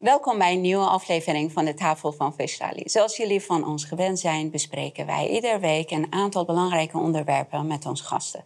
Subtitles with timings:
[0.00, 2.82] Welkom bij een nieuwe aflevering van de Tafel van Vestali.
[2.84, 7.86] Zoals jullie van ons gewend zijn, bespreken wij iedere week een aantal belangrijke onderwerpen met
[7.86, 8.44] onze gasten.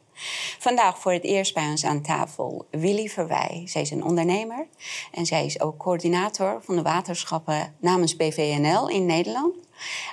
[0.59, 3.63] Vandaag voor het eerst bij ons aan tafel Willy Verwij.
[3.65, 4.67] Zij is een ondernemer
[5.13, 9.55] en zij is ook coördinator van de waterschappen namens BVNL in Nederland.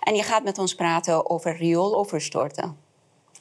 [0.03, 2.77] En je gaat met ons praten over riooloverstorten.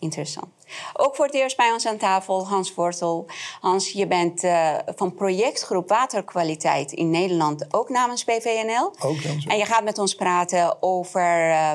[0.00, 0.48] Interessant.
[0.92, 3.26] Ook voor het eerst bij ons aan tafel Hans Wortel.
[3.60, 8.92] Hans, je bent uh, van projectgroep Waterkwaliteit in Nederland, ook namens BVNL.
[9.00, 11.72] Ook namens En je gaat met ons praten over uh,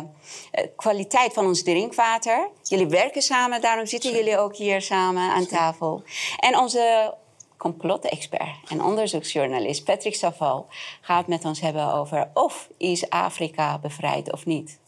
[0.75, 2.49] kwaliteit van ons drinkwater.
[2.63, 6.03] Jullie werken samen, daarom zitten jullie ook hier samen aan tafel.
[6.39, 7.13] En onze
[7.57, 10.67] complotexpert en onderzoeksjournalist Patrick Saval
[11.01, 14.79] gaat met ons hebben over of is Afrika bevrijd of niet.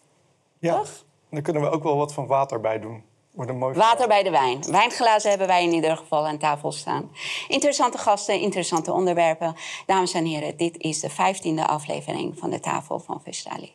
[0.59, 1.05] Ja, Toch?
[1.29, 3.03] dan kunnen we ook wel wat van water bij doen.
[3.73, 4.63] Water bij de wijn.
[4.71, 7.11] Wijnglazen hebben wij in ieder geval aan tafel staan.
[7.47, 9.55] Interessante gasten, interessante onderwerpen.
[9.85, 13.71] Dames en heren, dit is de vijftiende aflevering van de Tafel van Vestali.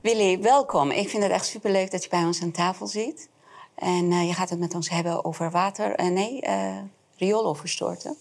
[0.00, 0.90] Willy, welkom.
[0.90, 3.30] Ik vind het echt superleuk dat je bij ons aan tafel zit.
[3.74, 6.78] En uh, je gaat het met ons hebben over water, uh, nee, uh,
[7.16, 8.16] riooloverstorten.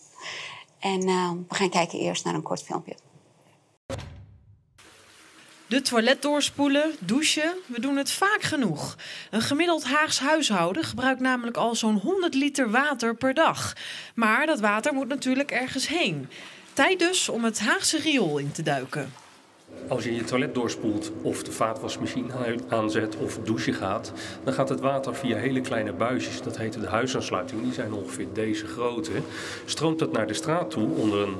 [0.79, 0.99] En
[1.47, 2.95] we gaan kijken eerst naar een kort filmpje.
[5.71, 8.97] De toilet doorspoelen, douchen, we doen het vaak genoeg.
[9.29, 13.73] Een gemiddeld Haags huishouden gebruikt namelijk al zo'n 100 liter water per dag.
[14.15, 16.29] Maar dat water moet natuurlijk ergens heen.
[16.73, 19.13] Tijd dus om het Haagse riool in te duiken.
[19.87, 24.11] Als je je toilet doorspoelt of de vaatwasmachine aanzet of douchen gaat,
[24.43, 28.27] dan gaat het water via hele kleine buisjes, dat heet de huisaansluiting, die zijn ongeveer
[28.33, 29.11] deze grootte,
[29.65, 31.35] stroomt het naar de straat toe onder een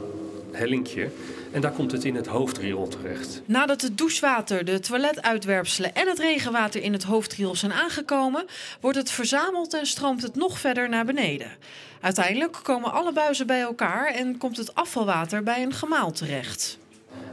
[0.52, 1.10] hellinkje
[1.52, 3.42] en daar komt het in het hoofdriool terecht.
[3.46, 8.46] Nadat het douchewater, de toiletuitwerpselen en het regenwater in het hoofdriool zijn aangekomen,
[8.80, 11.52] wordt het verzameld en stroomt het nog verder naar beneden.
[12.02, 16.80] Uiteindelijk komen alle buizen bij elkaar en komt het afvalwater bij een gemaal terecht.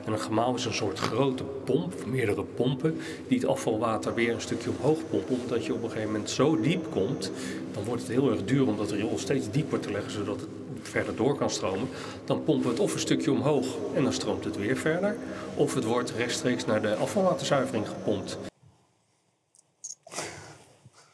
[0.08, 4.40] En een gemaal is een soort grote pomp, meerdere pompen, die het afvalwater weer een
[4.40, 5.40] stukje omhoog pompen.
[5.42, 7.30] Omdat je op een gegeven moment zo diep komt,
[7.72, 10.48] dan wordt het heel erg duur om dat riool steeds dieper te leggen, zodat het
[10.82, 11.88] verder door kan stromen.
[12.24, 15.16] Dan pompen we het of een stukje omhoog en dan stroomt het weer verder.
[15.54, 18.38] Of het wordt rechtstreeks naar de afvalwaterzuivering gepompt.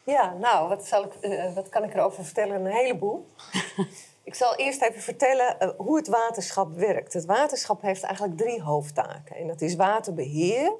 [0.05, 2.65] Ja, nou, wat, zal ik, uh, wat kan ik erover vertellen?
[2.65, 3.27] Een heleboel.
[4.25, 7.13] Ik zal eerst even vertellen uh, hoe het waterschap werkt.
[7.13, 9.37] Het waterschap heeft eigenlijk drie hoofdtaken.
[9.37, 10.73] En dat is waterbeheer.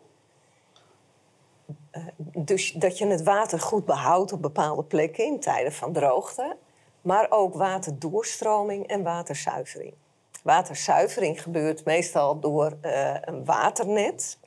[1.93, 6.57] Uh, dus dat je het water goed behoudt op bepaalde plekken in tijden van droogte.
[7.01, 9.95] Maar ook waterdoorstroming en waterzuivering.
[10.43, 14.39] Waterzuivering gebeurt meestal door uh, een waternet.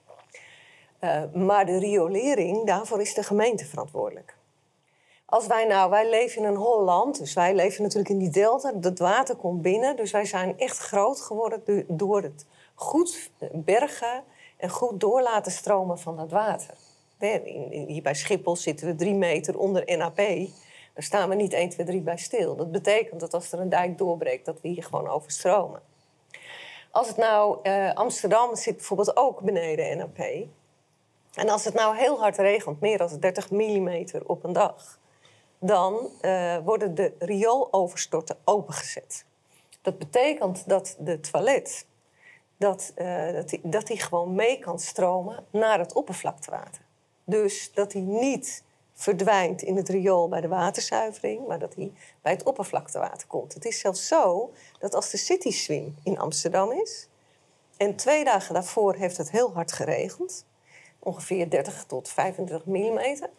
[1.33, 4.36] maar de riolering, daarvoor is de gemeente verantwoordelijk.
[5.29, 8.29] Als wij nou, wij leven in een hol land, dus wij leven natuurlijk in die
[8.29, 8.73] delta.
[8.81, 12.45] Het water komt binnen, dus wij zijn echt groot geworden door het
[12.75, 14.23] goed bergen
[14.57, 16.73] en goed door laten stromen van dat water.
[17.87, 20.15] Hier bij Schiphol zitten we drie meter onder NAP.
[20.15, 22.55] Daar staan we niet 1, 2, 3 bij stil.
[22.55, 25.81] Dat betekent dat als er een dijk doorbreekt, dat we hier gewoon overstromen.
[26.91, 30.47] Als het nou, uh, Amsterdam zit bijvoorbeeld ook beneden NAP.
[31.33, 34.99] En als het nou heel hard regent, meer dan 30 mm op een dag
[35.59, 39.25] dan uh, worden de riooloverstorten opengezet.
[39.81, 41.85] Dat betekent dat de toilet
[42.57, 46.81] dat, uh, dat, die, dat die gewoon mee kan stromen naar het oppervlaktewater.
[47.23, 48.63] Dus dat hij niet
[48.93, 51.91] verdwijnt in het riool bij de waterzuivering, maar dat hij
[52.21, 53.53] bij het oppervlaktewater komt.
[53.53, 57.07] Het is zelfs zo dat als de City Swim in Amsterdam is
[57.77, 60.45] en twee dagen daarvoor heeft het heel hard geregend,
[60.99, 63.29] ongeveer 30 tot 35 millimeter,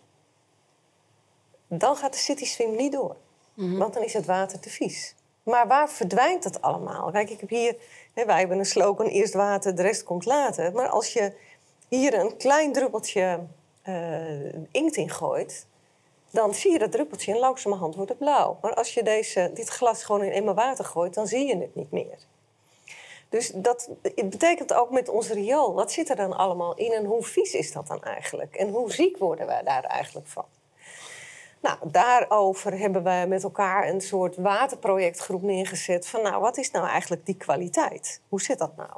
[1.69, 3.17] dan gaat de city swim niet door.
[3.55, 3.77] Mhm.
[3.77, 5.15] Want dan is het water te vies.
[5.43, 7.11] Maar waar verdwijnt dat allemaal?
[7.11, 7.77] Kijk, ik heb hier,
[8.15, 10.73] hè, wij hebben een slogan: eerst water, de rest komt later.
[10.73, 11.33] Maar als je
[11.89, 13.41] hier een klein druppeltje
[13.89, 15.67] uh, inkt in gooit,
[16.31, 18.59] dan zie je dat druppeltje en langzamerhand wordt het blauw.
[18.63, 21.75] Maar als je deze, dit glas gewoon in eenmaal water gooit, dan zie je het
[21.75, 22.19] niet meer.
[23.29, 25.75] Dus dat het betekent ook met ons riool.
[25.75, 28.55] Wat zit er dan allemaal in en hoe vies is dat dan eigenlijk?
[28.55, 30.45] En hoe ziek worden wij daar eigenlijk van?
[31.61, 36.09] Nou, daarover hebben we met elkaar een soort waterprojectgroep neergezet.
[36.09, 38.21] Van nou, wat is nou eigenlijk die kwaliteit?
[38.29, 38.91] Hoe zit dat nou?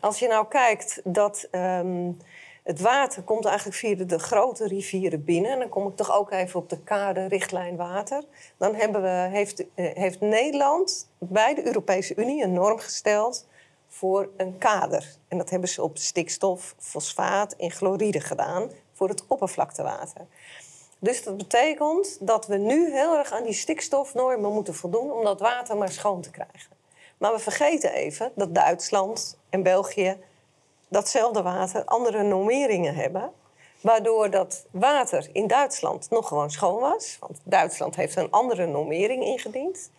[0.00, 2.18] Als je nou kijkt dat um,
[2.62, 5.50] het water komt eigenlijk via de, grote rivieren binnen.
[5.50, 8.24] En dan kom ik toch ook even op de kade richtlijn water.
[8.56, 13.46] Dan hebben we, heeft, uh, heeft Nederland bij de Europese Unie een norm gesteld
[13.88, 15.16] voor een kader.
[15.28, 20.26] En dat hebben ze op stikstof, fosfaat en chloride gedaan voor het oppervlaktewater.
[21.02, 25.40] Dus dat betekent dat we nu heel erg aan die stikstofnormen moeten voldoen om dat
[25.40, 26.76] water maar schoon te krijgen.
[27.18, 30.16] Maar we vergeten even dat Duitsland en België
[30.88, 33.32] datzelfde water andere normeringen hebben.
[33.80, 37.16] Waardoor dat water in Duitsland nog gewoon schoon was.
[37.20, 39.90] Want Duitsland heeft een andere normering ingediend.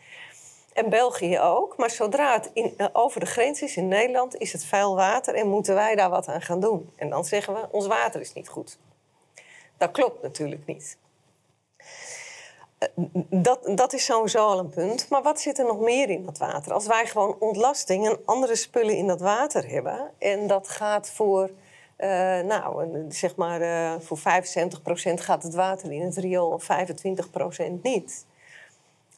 [0.73, 1.77] En België ook.
[1.77, 5.35] Maar zodra het in, eh, over de grens is in Nederland, is het vuil water
[5.35, 6.91] en moeten wij daar wat aan gaan doen.
[6.95, 8.77] En dan zeggen we, ons water is niet goed.
[9.83, 10.97] Dat klopt natuurlijk niet.
[12.77, 12.87] Eh,
[13.29, 15.09] Dat, dat is sowieso al een punt.
[15.09, 16.73] Maar wat zit er nog meer in dat water?
[16.73, 20.11] Als wij gewoon ontlasting en andere spullen in dat water hebben...
[20.17, 21.49] en dat gaat voor,
[21.95, 22.09] eh,
[22.39, 26.59] nou, zeg maar, eh, voor 75% gaat het water in het riool...
[26.67, 26.87] en
[27.79, 28.25] 25% niet...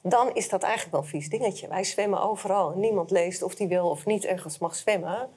[0.01, 1.67] dan is dat eigenlijk wel een vies dingetje.
[1.67, 5.29] Wij zwemmen overal niemand leest of die wel of niet ergens mag zwemmen...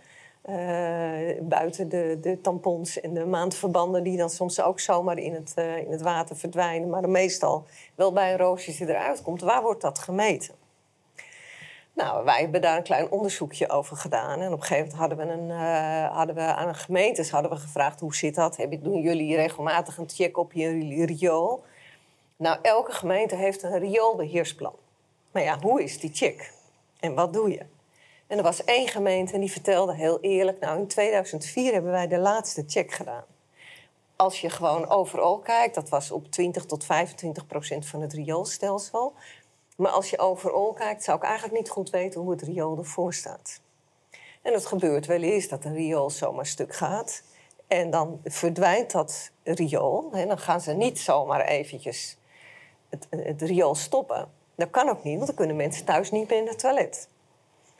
[0.43, 5.53] Eh, buiten de, de tampons en de maandverbanden die dan soms ook zomaar in het,
[5.55, 6.89] eh, in het water verdwijnen.
[6.89, 7.65] Maar meestal
[7.95, 9.41] wel bij een roosje eruit komt.
[9.41, 10.55] Waar wordt dat gemeten?
[11.93, 14.41] Nou, wij hebben daar een klein onderzoekje over gedaan.
[14.41, 17.57] En op een gegeven moment hadden we, een, eh, hadden we aan gemeentes hadden we
[17.57, 18.01] gevraagd...
[18.01, 18.57] hoe zit dat?
[18.57, 20.69] Hebben- Doen jullie regelmatig een check op je
[21.05, 21.65] riool?
[22.37, 24.75] Nou, elke gemeente heeft een rioolbeheersplan.
[25.33, 26.53] Maar ja, hoe is die check?
[27.01, 27.63] En wat doe je?
[28.29, 30.61] En er was één gemeente en die vertelde heel eerlijk...
[30.61, 33.25] nou, in 2004 hebben wij de laatste check gedaan.
[34.17, 39.15] Als je gewoon overal kijkt, dat was op 20 tot 25 procent van het rioolstelsel...
[39.77, 43.15] maar als je overal kijkt, zou ik eigenlijk niet goed weten hoe het riool ervoor
[43.15, 43.61] staat.
[44.43, 47.23] En het gebeurt wel eens dat een riool zomaar stuk gaat...
[47.67, 50.09] en dan verdwijnt dat riool.
[50.13, 52.17] En dan gaan ze niet zomaar eventjes
[52.89, 54.31] het, het riool stoppen.
[54.55, 57.09] Dat kan ook niet, want dan kunnen mensen thuis niet meer in het toilet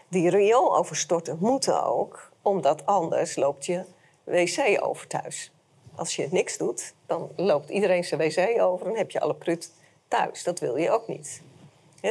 [0.09, 3.85] die riool overstorten moeten ook, omdat anders loopt je
[4.25, 5.53] wc over thuis.
[5.95, 9.73] Als je niks doet, dan loopt iedereen zijn wc over en heb je alle prut
[10.09, 10.43] thuis.
[10.43, 11.43] Dat wil je ook niet.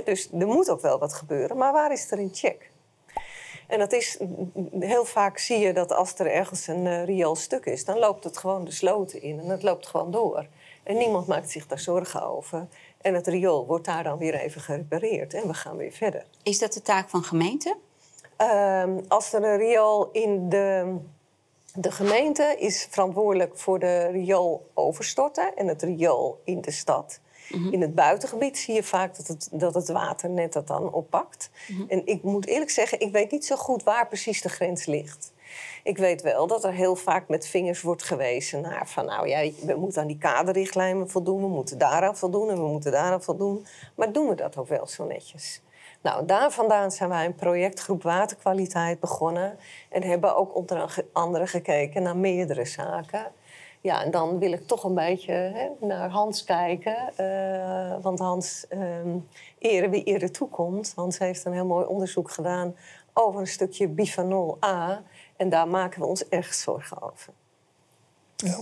[0.04, 2.72] Dus er moet ook wel wat gebeuren, maar waar is er een check?
[3.68, 4.18] En dat is,
[4.80, 8.24] heel vaak zie je dat als er ergens een uh, riool stuk is, dan loopt
[8.24, 10.48] het gewoon de sloten in en het loopt gewoon door.
[10.84, 12.68] En niemand maakt zich daar zorgen over.
[13.02, 16.26] En het riool wordt daar dan weer even gerepareerd en we gaan weer verder.
[16.44, 17.76] Is dat de taak van gemeenten?
[18.38, 20.98] Ehm, als er een riool in de,
[21.74, 27.20] de gemeente is verantwoordelijk voor de riool overstorten en het riool in de stad.
[27.72, 31.50] In het buitengebied zie je vaak dat het, dat het waternet dat dan oppakt.
[31.88, 35.34] En ik moet eerlijk zeggen, ik weet niet zo goed waar precies de grens ligt.
[35.84, 39.52] Ik weet wel dat er heel vaak met vingers wordt gewezen naar van nou ja,
[39.66, 43.66] we moeten aan die kaderrichtlijnen voldoen, we moeten daaraan voldoen en we moeten daaraan voldoen.
[43.96, 45.62] Maar doen we dat ook wel zo netjes?
[46.02, 49.58] Nou, daar vandaan zijn wij een projectgroep waterkwaliteit begonnen.
[49.90, 53.32] En hebben ook onder andere gekeken naar meerdere zaken.
[53.82, 57.14] Ja, en dan wil ik toch een beetje hè, naar Hans kijken.
[57.20, 59.28] Uh, want Hans, um,
[59.60, 60.94] ere wie ere toekomt.
[60.96, 62.76] Hans heeft een heel mooi onderzoek gedaan
[63.14, 65.04] over een stukje bifanol A.
[65.36, 67.34] En daar maken we ons erg zorgen over.
[68.36, 68.60] Ja.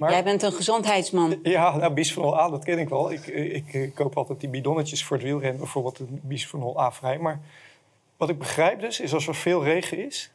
[0.00, 0.10] Maar...
[0.10, 1.38] Jij bent een gezondheidsman.
[1.42, 3.12] Ja, nou, bisphenol A, dat ken ik wel.
[3.12, 7.18] Ik, ik, ik, koop altijd die bidonnetjes voor het wielrennen, bijvoorbeeld een bisphenol A vrij.
[7.18, 7.40] Maar
[8.16, 10.30] wat ik begrijp dus, is als er veel regen is,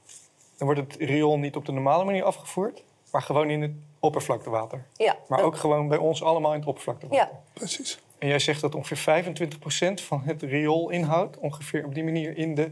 [0.58, 4.86] dan wordt het riool niet op de normale manier afgevoerd, maar gewoon in het oppervlaktewater.
[4.94, 5.48] Ja, maar dat...
[5.48, 7.28] ook gewoon bij ons allemaal in het oppervlaktewater.
[7.28, 7.40] Ja.
[7.54, 8.00] Precies.
[8.18, 12.72] En jij zegt dat ongeveer 25% van het rioolinhoud ongeveer op die manier in de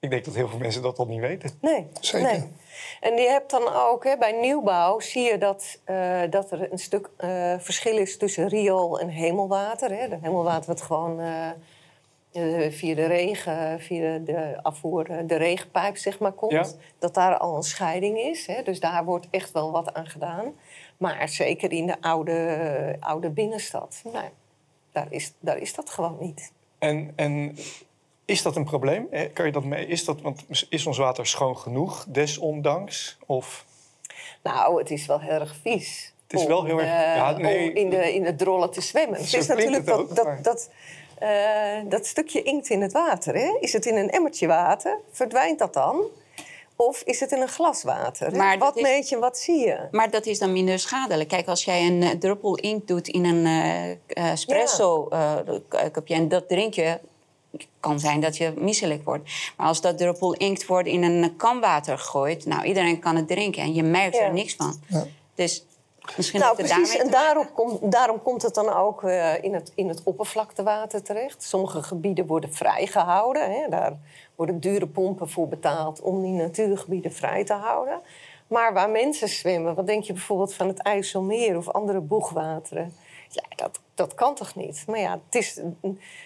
[0.00, 1.50] ik denk dat heel veel mensen dat al niet weten.
[1.60, 2.32] Nee, Zeker.
[2.32, 2.48] nee.
[3.00, 6.78] En je hebt dan ook, hè, bij nieuwbouw zie je dat, uh, dat er een
[6.78, 9.90] stuk uh, verschil is tussen riool en hemelwater.
[9.90, 10.08] Hè.
[10.08, 11.50] De hemelwater wat gewoon uh,
[12.70, 16.52] via de regen, via de afvoer, de regenpijp zeg maar komt.
[16.52, 16.66] Ja.
[16.98, 18.46] Dat daar al een scheiding is.
[18.46, 18.62] Hè.
[18.62, 20.54] Dus daar wordt echt wel wat aan gedaan.
[20.96, 24.28] Maar zeker in de oude, oude binnenstad, nou,
[24.92, 26.52] daar, is, daar is dat gewoon niet.
[26.78, 27.56] En, en
[28.30, 29.08] is dat een probleem?
[29.32, 29.86] Kan je dat mee?
[29.86, 33.18] Is, dat, want is ons water schoon genoeg, desondanks?
[33.26, 33.64] Of...
[34.42, 36.12] Nou, het is wel heel erg vies.
[36.26, 36.88] Het is wel heel erg...
[36.88, 39.18] Uh, ja, nee, om in de, in de drollen te zwemmen.
[39.18, 40.42] Zo het is natuurlijk het ook, dat, dat, maar...
[40.42, 40.70] dat,
[41.22, 43.34] uh, dat stukje inkt in het water.
[43.34, 43.56] Hè?
[43.60, 44.98] Is het in een emmertje water?
[45.10, 46.04] Verdwijnt dat dan?
[46.76, 48.36] Of is het in een glas water?
[48.36, 48.82] Maar wat is...
[48.82, 49.88] meet je, wat zie je?
[49.90, 51.28] Maar dat is dan minder schadelijk.
[51.28, 53.46] Kijk, als jij een uh, druppel inkt doet in een
[54.06, 55.08] uh, espresso
[55.92, 56.98] kopje en dat drink je,
[57.80, 59.30] kan zijn dat je misselijk wordt.
[59.56, 63.28] Maar als dat druppel inkt wordt in een kan water gegooid, nou iedereen kan het
[63.28, 64.22] drinken en je merkt Ja.
[64.22, 64.80] er niks van.
[64.88, 65.06] Ja.
[65.34, 65.64] Dus
[66.16, 66.76] Misschien Nou, precies.
[66.76, 71.02] daarmee En daarom, komt daarom komt het dan ook eh, in, het, in het oppervlaktewater
[71.02, 71.42] terecht.
[71.42, 73.50] Sommige gebieden worden vrijgehouden.
[73.52, 73.68] Hè.
[73.68, 73.98] Daar
[74.34, 78.00] worden dure pompen voor betaald om die natuurgebieden vrij te houden.
[78.46, 82.92] Maar waar mensen zwemmen, wat denk je bijvoorbeeld van het IJsselmeer of andere boegwateren?
[83.28, 84.84] Ja, dat, dat kan toch niet?
[84.86, 85.60] Maar ja, het is,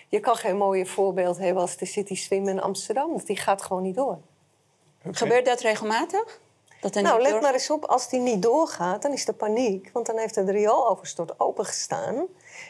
[0.09, 3.09] je kan geen mooier voorbeeld hebben als de City Swim in Amsterdam.
[3.11, 4.19] Want die gaat gewoon niet door.
[5.11, 6.41] Gebeurt dat regelmatig?
[6.81, 9.91] Dat Nou, let door- maar eens op, als die niet doorgaat, dan is er paniek.
[9.93, 12.27] Want dan heeft het riooloverstort opengestaan.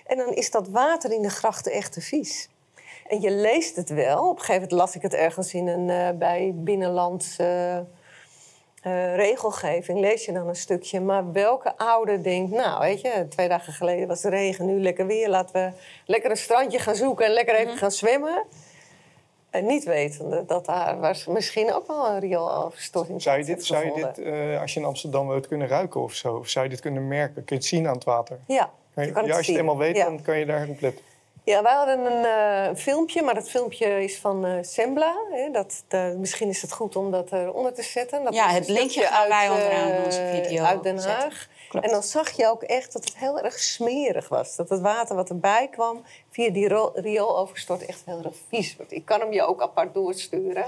[0.07, 2.49] En dan is dat water in de grachten echt te vies.
[3.07, 4.29] En je leest het wel.
[4.29, 7.79] Op een gegeven moment las ik het ergens in een, eh, bij binnenlands eh,
[8.85, 10.01] eh, regelgeving.
[10.01, 11.01] Lees je dan een stukje.
[11.01, 15.07] Maar welke ouder denkt, nou weet je, twee dagen geleden was het regen, nu lekker
[15.07, 15.29] weer.
[15.29, 15.73] Laten we
[16.07, 18.45] lekker een strandje gaan zoeken en lekker even gaan zwemmen.
[19.51, 23.85] En niet wetende dat daar was misschien ook wel een riooloverstorting Zou je dit, zou
[23.85, 26.35] je dit eh, als je in Amsterdam woont, kunnen ruiken of zo?
[26.35, 27.35] Of zou je dit kunnen merken?
[27.35, 28.39] Kun je het zien aan het water?
[28.47, 29.57] Ja, je ja, het als je het zien.
[29.59, 30.05] eenmaal weet, Ja.
[30.05, 31.05] dan kan je daar op letten.
[31.45, 35.15] Ja, wij hadden een eh, filmpje, maar dat filmpje is van eh, Sembla.
[35.31, 38.25] Hè, dat, eh, misschien is het goed om dat eronder te zetten.
[38.25, 40.99] Dat Ja, het linkje gaan wij uit, onderaan eh, onze video Uit Den.
[40.99, 41.49] Haag.
[41.81, 44.57] En dan zag je ook echt dat het heel erg smerig was.
[44.57, 48.93] Dat het water wat erbij kwam via die ro- riooloverstort echt heel erg vies wordt.
[48.93, 50.65] Ik kan hem je ook apart doorsturen.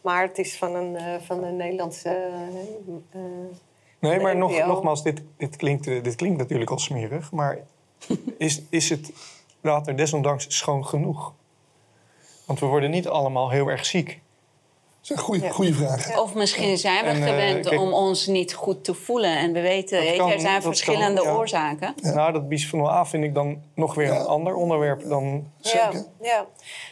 [0.00, 2.30] Maar het is van een, eh, van een Nederlandse...
[3.98, 7.32] Nee, maar nog, nogmaals, dit, dit, klinkt, dit klinkt natuurlijk al smerig.
[7.32, 7.58] Maar
[8.38, 9.10] is, is het
[9.66, 11.32] water desondanks schoon genoeg?
[12.46, 14.06] Want we worden niet allemaal heel erg ziek.
[14.06, 15.50] Dat is een goede, Ja.
[15.52, 16.18] goede vraag.
[16.18, 19.36] Of misschien zijn we En, eh, gewend kijk- om ons niet goed te voelen.
[19.38, 21.38] En we weten, kan, er zijn verschillende kan, ja.
[21.38, 21.94] oorzaken.
[22.02, 24.20] Nou, dat bisphenol A vind ik dan nog weer Ja.
[24.20, 25.50] een ander onderwerp dan...
[25.60, 25.92] Zeker.
[25.92, 26.46] Ja, ja.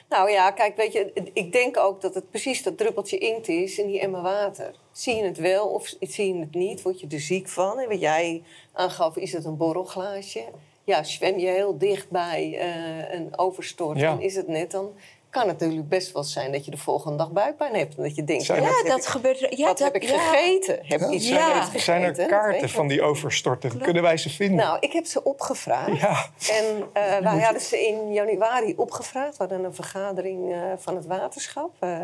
[0.09, 3.79] Nou ja, kijk, weet je, ik denk ook dat het precies dat druppeltje inkt is
[3.79, 4.75] in die emmer water.
[4.93, 6.83] Zie je het wel of zie je het niet?
[6.83, 7.79] Word je er ziek van?
[7.79, 10.45] En wat jij aangaf, is het een borrelglaasje?
[10.85, 14.11] Ja, zwem je heel dicht bij eh, een overstort Ja.
[14.11, 14.93] en is het net, dan
[15.31, 17.97] kan het natuurlijk best wel zijn dat je de volgende dag buikpijn hebt.
[17.97, 19.39] En dat je denkt, Zijn ja, er- dat ik, gebeurt.
[19.39, 20.19] Ja, wat dat, heb ik ja.
[20.19, 20.79] gegeten?
[20.83, 22.03] Heb ik iets Zijn er gegeten?
[22.03, 23.79] Dat weet kaarten van die overstorten?
[23.79, 24.57] Kunnen wij ze vinden?
[24.57, 26.01] nou, ik heb ze opgevraagd.
[26.01, 26.27] Ja.
[26.53, 29.37] En eh wij hadden ze in januari opgevraagd.
[29.37, 31.99] We hadden een vergadering eh, van het waterschap eh,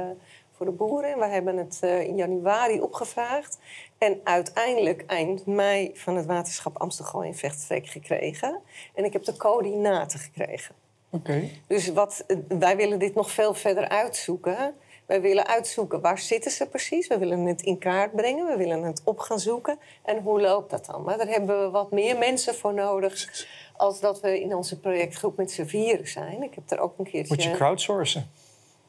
[0.57, 1.13] voor de boeren.
[1.13, 3.59] En we hebben het eh, in januari opgevraagd.
[4.01, 8.61] En uiteindelijk eind mei van het waterschap Amsterdam in Vechtstreek gekregen.
[8.95, 10.75] En ik heb de coördinaten gekregen.
[11.11, 11.49] Oké.
[11.67, 14.75] Dus wat, wij willen dit nog veel verder uitzoeken.
[15.07, 17.07] Wij willen uitzoeken waar zitten ze precies.
[17.07, 18.47] We willen het in kaart brengen.
[18.47, 19.79] We willen het op gaan zoeken.
[20.03, 21.03] En hoe loopt dat dan?
[21.03, 23.47] Maar daar hebben we wat meer mensen voor nodig.
[23.77, 26.43] Als dat we in onze projectgroep met z'n vieren zijn.
[26.43, 27.35] Ik heb er ook een keertje...
[27.35, 28.31] Moet je crowdsourcen?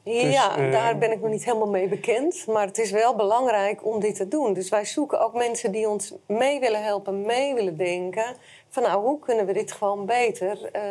[0.04, 2.48] Ja, Dus, eh, daar ben ik nog niet helemaal mee bekend.
[2.48, 4.54] Maar het is wel belangrijk om dit te doen.
[4.54, 8.26] Dus wij zoeken ook mensen die ons mee willen helpen, mee willen denken.
[8.70, 10.82] Van nou, hoe kunnen we dit gewoon beter eh,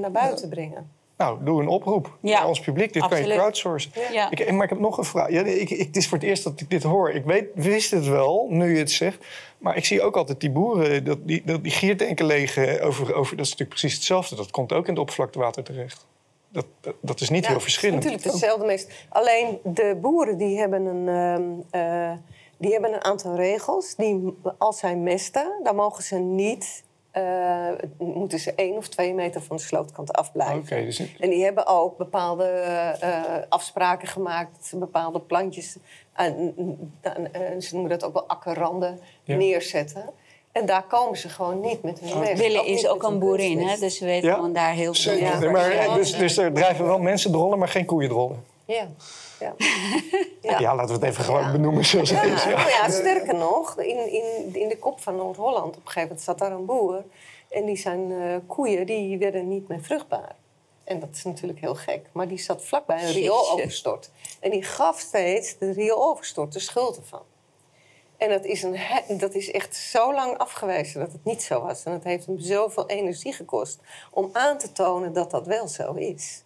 [0.00, 0.98] naar buiten brengen?
[1.16, 2.92] Nou, doe een oproep Ja, aan ons publiek.
[2.92, 3.92] Dit kan je crowdsourcen.
[4.12, 4.30] Ja.
[4.30, 5.30] Ik, maar ik heb nog een vraag.
[5.30, 7.10] Ja, ik, ik, het is voor het eerst dat ik dit hoor.
[7.10, 9.26] Ik weet, wist het wel, nu je het zegt.
[9.58, 13.36] Maar ik zie ook altijd die boeren, dat, die, dat, die legen over, over...
[13.36, 14.36] Dat is natuurlijk precies hetzelfde.
[14.36, 16.06] Dat komt ook in het oppervlaktewater terecht.
[16.52, 18.02] Dat, dat, dat is niet Ja, heel verschillend.
[18.04, 18.92] Natuurlijk hetzelfde meest.
[19.08, 22.12] Alleen de boeren die hebben een, ehm, eh,
[22.58, 23.94] die hebben een aantal regels.
[23.94, 26.84] Die, als zij mesten, dan mogen ze niet.
[27.10, 30.58] eh, moeten ze één of twee meter van de slootkant afblijven.
[30.76, 34.72] Oké, dus En die hebben ook bepaalde eh, afspraken gemaakt.
[34.76, 35.76] Bepaalde plantjes,
[36.12, 36.26] eh,
[37.58, 39.36] ze noemen dat ook wel akkerranden, Ja.
[39.36, 40.10] neerzetten.
[40.52, 42.36] En daar komen ze gewoon niet met hun.
[42.36, 43.76] Willen Ook is ook een boerin, hè?
[43.78, 44.34] dus we weten Ja?
[44.34, 45.42] gewoon daar heel veel Zeker.
[45.42, 45.50] Ja.
[45.50, 45.94] maar, Ja.
[45.94, 48.44] dus, dus er drijven wel mensen drollen, maar geen koeien drollen.
[48.64, 48.88] Ja.
[49.40, 49.54] Ja.
[50.58, 51.52] Ja, laten we het even gewoon Ja.
[51.52, 52.42] benoemen zoals het Ja, is.
[52.44, 52.50] Ja.
[52.50, 56.20] nou ja, sterker nog, in, in, in de kop van Noord-Holland op een gegeven moment
[56.22, 57.04] zat daar een boer.
[57.50, 60.34] En die zijn eh, koeien die werden niet meer vruchtbaar.
[60.84, 62.00] En dat is natuurlijk heel gek.
[62.12, 63.20] Maar die zat vlakbij een Jeetje.
[63.20, 64.10] riooloverstort.
[64.40, 67.22] En die gaf steeds de riooloverstort de schuld ervan.
[68.20, 68.76] En dat is, een,
[69.08, 71.84] dat is echt zo lang afgewezen dat het niet zo was.
[71.84, 73.78] En het heeft hem zoveel energie gekost
[74.10, 76.44] om aan te tonen dat dat wel zo is.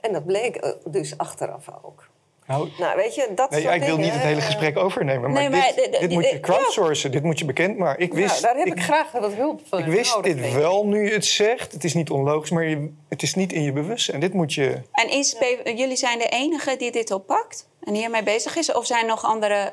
[0.00, 2.08] En dat bleek eh, dus achteraf ook.
[2.46, 5.30] Nou, Nou, weet je, dat nee, soort ik wil niet het hele eh, gesprek overnemen.
[5.30, 8.02] Maar, Nee, maar dit, de- de- dit moet je crowdsourcen, dit moet je bekend maken.
[8.02, 10.86] Ik wist, nou, daar heb ik, graag wat hulp van Ik wist nodig, dit wel
[10.86, 11.72] nu je het zegt.
[11.72, 14.20] Het is niet onlogisch, maar je, het is niet in je bewustzijn.
[14.20, 14.80] Dit moet je...
[14.92, 18.72] En is jullie zijn de enige die dit oppakt en hiermee bezig is?
[18.72, 19.72] Of zijn er nog andere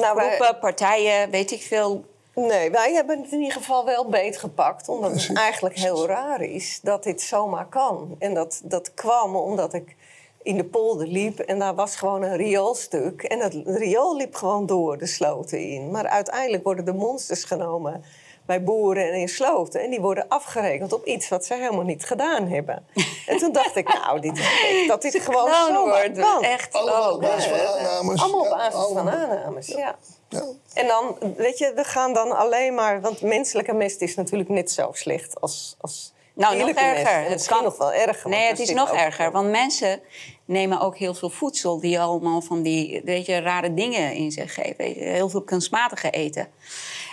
[0.00, 2.04] Nou, wij- groepen, partijen, weet ik veel?
[2.34, 4.88] Nee, wij hebben het in ieder geval wel beetgepakt.
[4.88, 8.16] Omdat het eigenlijk heel raar is dat dit zomaar kan.
[8.18, 9.96] En dat, dat kwam omdat ik
[10.42, 13.22] in de polder liep en daar was gewoon een rioolstuk.
[13.22, 15.90] En dat riool liep gewoon door de sloten in.
[15.90, 18.04] Maar uiteindelijk worden de monsters genomen
[18.48, 19.80] bij boeren en in sloten.
[19.80, 22.86] En die worden afgerekend op iets wat ze helemaal niet gedaan hebben.
[23.26, 26.42] en toen dacht ik, nou, dit is dat dit gewoon zo kan.
[26.42, 26.72] Echt.
[26.74, 28.20] Allemaal op basis van aannames.
[28.22, 29.12] Allemaal op Ja, basis van allemaal.
[29.14, 29.96] aannames, ja.
[30.28, 30.42] Ja.
[30.74, 33.00] En dan, weet je, we gaan dan alleen maar...
[33.00, 37.20] Want menselijke mest is natuurlijk net zo slecht als, als Nou, nog erger.
[37.20, 38.30] Het misschien kan- nog wel erger.
[38.30, 39.30] Nee, het is nog ook- erger.
[39.32, 40.00] Want mensen
[40.44, 44.54] nemen ook heel veel voedsel die allemaal van die weet je, rare dingen in zich
[44.54, 44.84] geven.
[44.84, 46.48] Heel veel kunstmatige eten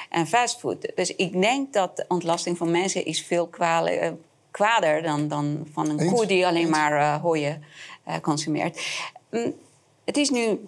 [0.10, 0.92] en fastfood.
[0.96, 4.12] Dus ik denk dat de ontlasting van mensen is veel kwale- eh,
[4.52, 6.12] kwader dan, dan van een Eens.
[6.14, 6.70] koe die alleen Eens.
[6.78, 7.64] maar eh hooien
[8.04, 8.86] eh, consumeert.
[9.32, 9.54] Mm,
[10.06, 10.68] het is nu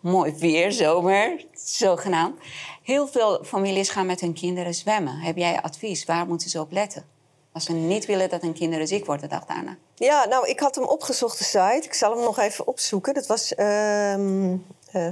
[0.00, 2.40] mooi weer, zomer, zogenaamd.
[2.82, 5.18] Heel veel families gaan met hun kinderen zwemmen.
[5.18, 6.04] Heb jij advies?
[6.04, 7.04] Waar moeten ze op letten?
[7.52, 9.76] Als ze niet willen dat hun kinderen ziek worden de dag daarna.
[9.94, 11.80] Ja, nou, ik had hem opgezocht, de site.
[11.82, 13.14] Ik zal hem nog even opzoeken.
[13.14, 13.54] Dat was...
[13.54, 14.56] ehm,
[14.92, 15.08] eh,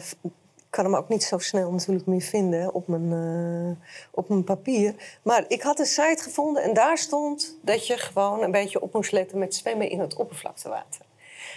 [0.76, 4.94] kan hem ook niet zo snel natuurlijk meer vinden op mijn, eh, op mijn papier.
[5.22, 8.92] Maar ik had een site gevonden en daar stond dat je gewoon een beetje op
[8.92, 11.00] moest letten met zwemmen in het oppervlaktewater.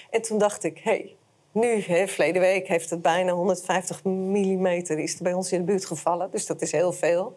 [0.09, 1.15] En toen dacht ik, hé, hey,
[1.51, 5.65] nu, hè, verleden week heeft het bijna 150 mm is er bij ons in de
[5.65, 6.31] buurt gevallen.
[6.31, 7.35] Dus dat is heel veel.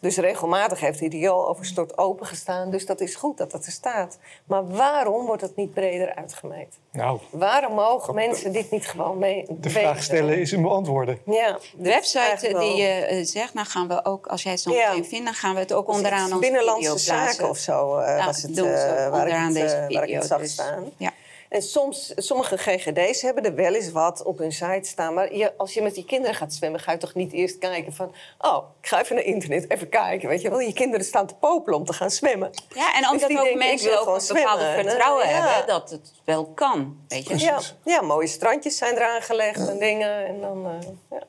[0.00, 2.70] Dus regelmatig heeft die riooloverstort opengestaan.
[2.70, 4.18] Dus dat is goed dat dat er staat.
[4.44, 6.78] Maar waarom wordt het niet breder uitgemeten?
[6.92, 9.46] Nou, Waarom mogen mensen dit niet gewoon mee?
[9.48, 11.18] de vraag stellen is een beantwoorden.
[11.24, 14.60] Ja, De website eigenlijk die je eh, zegt, nou gaan we ook, als jij het
[14.60, 14.92] zo Ja.
[14.92, 17.34] vindt, dan gaan we het ook onderaan onze Binnenlandse video plaatsen.
[17.36, 18.64] zaken of zo eh, Ja, was het eh,
[19.10, 20.84] waar, ik het, deze eh, waar ik video, het zag dus, staan.
[20.96, 21.12] ja.
[21.48, 25.14] En soms, sommige GGD's hebben er wel eens wat op hun site staan.
[25.14, 27.92] Maar je, als je met je kinderen gaat zwemmen, ga je toch niet eerst kijken
[27.92, 28.14] van...
[28.38, 30.60] oh, ik ga even naar internet, even kijken, weet je wel.
[30.60, 32.50] Je kinderen staan te popelen om te gaan zwemmen.
[32.74, 34.84] Ja, en Dus omdat die ook denken, mensen wil ook een bepaalde zwemmen.
[34.84, 35.34] vertrouwen Ja.
[35.34, 36.96] hebben dat het wel kan.
[37.08, 37.38] Weet je?
[37.38, 40.26] Ja, ja, mooie strandjes zijn eraan gelegd en dingen.
[40.26, 41.22] En dan, eh, ja.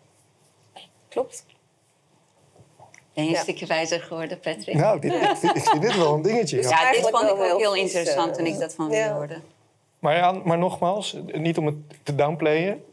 [1.09, 1.45] Klopt.
[3.13, 3.41] Ben je een Ja.
[3.41, 4.75] stukje wijzer geworden, Patrick?
[4.75, 6.61] Nou, dit, ik, vind, ik vind dit wel een dingetje.
[6.61, 6.69] ja.
[6.69, 9.13] ja, dit vond ik wel ook heel interessant eh, toen ik dat van ja.
[9.13, 9.39] hoorde.
[9.99, 12.83] Maar, ja, maar nogmaals, niet om het te downplayen,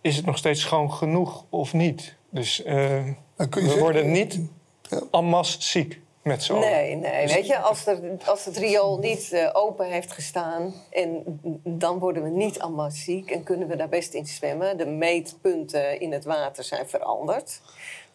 [0.00, 2.16] is het nog steeds schoon genoeg of niet?
[2.30, 3.04] Dus eh,
[3.36, 4.40] Dan kun je we zeggen- worden niet
[4.82, 5.00] Ja.
[5.10, 6.70] en masse ziek met z'n allen.
[6.70, 7.26] Nee, nee.
[7.26, 10.74] Weet je, als, er, als het riool niet eh, open heeft gestaan...
[10.90, 14.76] En, dan worden we niet allemaal ziek en kunnen we daar best in zwemmen.
[14.76, 17.60] De meetpunten in het water zijn veranderd.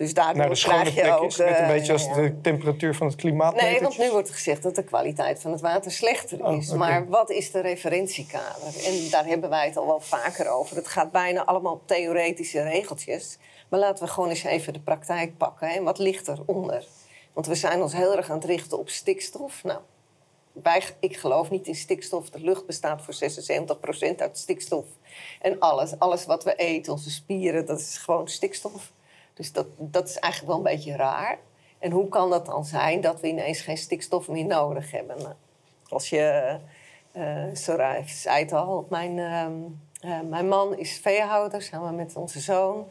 [0.01, 1.29] Dus daardoor schone krijg je ook...
[1.29, 3.61] is net een beetje als de temperatuur van het klimaat.
[3.61, 6.71] Nee, want nu wordt gezegd dat de kwaliteit van het water slechter Oh, is.
[6.71, 8.85] Maar wat is de referentiekader?
[8.85, 10.75] En daar hebben wij het al wel vaker over.
[10.75, 13.37] Het gaat bijna allemaal op theoretische regeltjes.
[13.69, 15.69] Maar laten we gewoon eens even de praktijk pakken.
[15.69, 16.85] En wat ligt eronder?
[17.33, 19.63] Want we zijn ons heel erg aan het richten op stikstof.
[19.63, 19.79] Nou,
[20.51, 22.29] wij, ik geloof niet in stikstof.
[22.29, 24.85] De lucht bestaat voor 76% uit stikstof.
[25.41, 28.91] En alles, alles wat we eten, onze spieren, dat is gewoon stikstof.
[29.33, 31.37] Dus dat, dat is eigenlijk wel een beetje raar.
[31.79, 35.17] En hoe kan dat dan zijn dat we ineens geen stikstof meer nodig hebben?
[35.17, 35.33] Nou,
[35.89, 36.57] als je,
[37.11, 39.51] eh Soraya zei het al, mijn, ehm,
[40.01, 42.85] eh, mijn man is veehouder samen met onze zoon.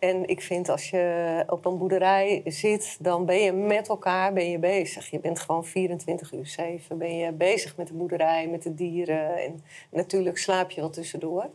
[0.00, 4.50] En ik vind als je op een boerderij zit, dan ben je met elkaar ben
[4.50, 5.10] je bezig.
[5.10, 9.36] Je bent gewoon 24 uur 7 ben je bezig met de boerderij, met de dieren.
[9.36, 11.50] En natuurlijk slaap je wel tussendoor.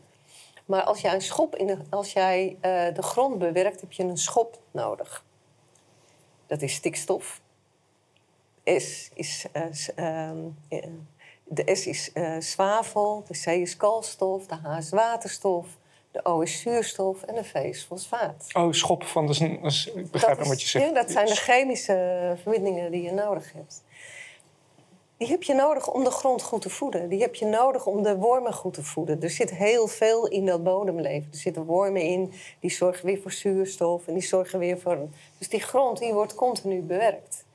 [0.66, 4.04] Maar als jij, een schop in de, als jij eh, de grond bewerkt, heb je
[4.04, 5.24] een schop nodig.
[6.48, 7.42] Dat is stikstof.
[8.64, 9.64] S is, eh,
[9.96, 10.38] ehm,
[10.70, 10.88] eh,
[11.44, 15.68] de S is zwavel, de C is koolstof, de H is waterstof,
[16.12, 18.48] de O is zuurstof en de V is fosfaat.
[18.54, 20.86] Oh, schop van, dat is- ik begrijp Dat wat je zegt.
[20.86, 23.84] Ja, dat zijn de chemische verbindingen die je nodig hebt.
[25.18, 27.10] Die heb je nodig om de grond goed te voeden.
[27.10, 29.22] Die heb je nodig om de wormen goed te voeden.
[29.22, 31.32] Er zit heel veel in dat bodemleven.
[31.32, 34.98] Er zitten wormen in, die zorgen weer voor zuurstof en die zorgen weer voor.
[35.38, 37.46] Dus die grond die wordt continu bewerkt.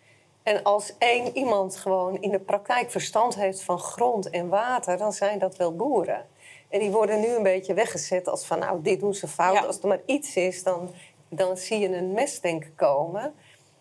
[0.42, 5.12] En als één iemand gewoon in de praktijk verstand heeft van grond en water, dan
[5.12, 6.26] zijn dat wel boeren.
[6.68, 9.54] En die worden nu een beetje weggezet als van, nou, dit doen ze fout.
[9.54, 9.64] Ja.
[9.64, 10.90] Als er maar iets is, dan,
[11.28, 13.34] dan zie je een mestdenken komen.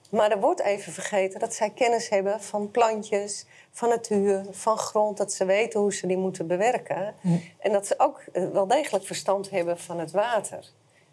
[0.09, 5.17] Maar er wordt even vergeten dat zij kennis hebben van plantjes, van natuur, van grond.
[5.17, 7.15] Dat ze weten hoe ze die moeten bewerken.
[7.59, 10.65] En dat ze ook eh, wel degelijk verstand hebben van het water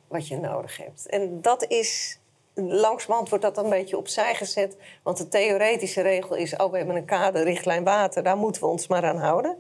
[0.08, 1.06] wat je nodig hebt.
[1.06, 2.18] En dat is,
[2.54, 4.76] langzamerhand wordt dat een beetje opzij gezet.
[5.02, 8.22] Want de theoretische regel is, oh, we hebben een kaderrichtlijn water.
[8.22, 9.58] Daar moeten we ons maar aan houden.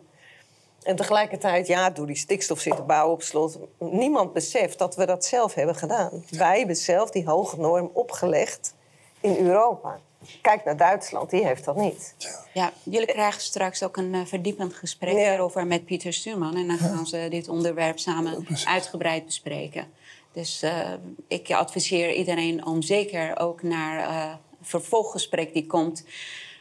[0.82, 3.58] En tegelijkertijd, ja, door die stikstof zitten bouwen op slot.
[3.78, 6.24] Niemand beseft dat we dat zelf hebben gedaan.
[6.30, 8.74] Wij hebben zelf die hoge norm opgelegd
[9.20, 9.98] in Europa.
[10.42, 12.14] Kijk naar Duitsland, die heeft dat niet.
[12.52, 15.30] Ja, jullie krijgen straks ook een eh, verdiepend gesprek Ja.
[15.30, 16.56] hierover met Pieter Stuurman.
[16.56, 19.86] En dan gaan ze dit onderwerp samen uitgebreid bespreken.
[20.32, 20.92] Dus eh,
[21.28, 26.04] ik adviseer iedereen om zeker ook naar eh, vervolggesprek die komt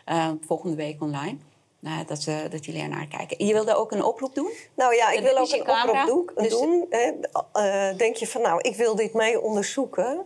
[0.09, 1.37] uh, volgende week online.
[1.81, 3.45] Uh, dat, ze, dat jullie er naar kijken.
[3.45, 4.51] Je wilde ook een oproep doen?
[4.75, 6.29] Nou ja, ik wil ook een oproep doen.
[6.35, 6.49] Dus...
[6.49, 10.25] doen uh, denk je van, nou, ik wil dit mee onderzoeken.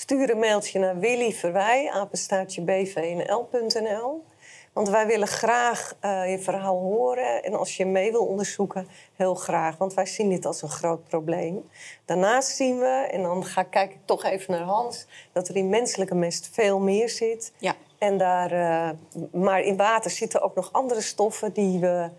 [0.00, 4.24] Stuur een mailtje naar Willy Verwij, apenstaartje bvnl.nl.
[4.72, 7.42] Want wij willen graag uh, je verhaal horen.
[7.42, 9.76] En als je mee wil onderzoeken, heel graag.
[9.76, 11.68] Want wij zien dit als een groot probleem.
[12.04, 15.06] Daarnaast zien we, en dan ga, kijk ik toch even naar Hans...
[15.32, 17.52] dat er in menselijke mest veel meer zit.
[17.58, 17.74] Ja.
[17.98, 18.90] En daar, uh,
[19.32, 22.10] maar in water zitten ook nog andere stoffen die, we,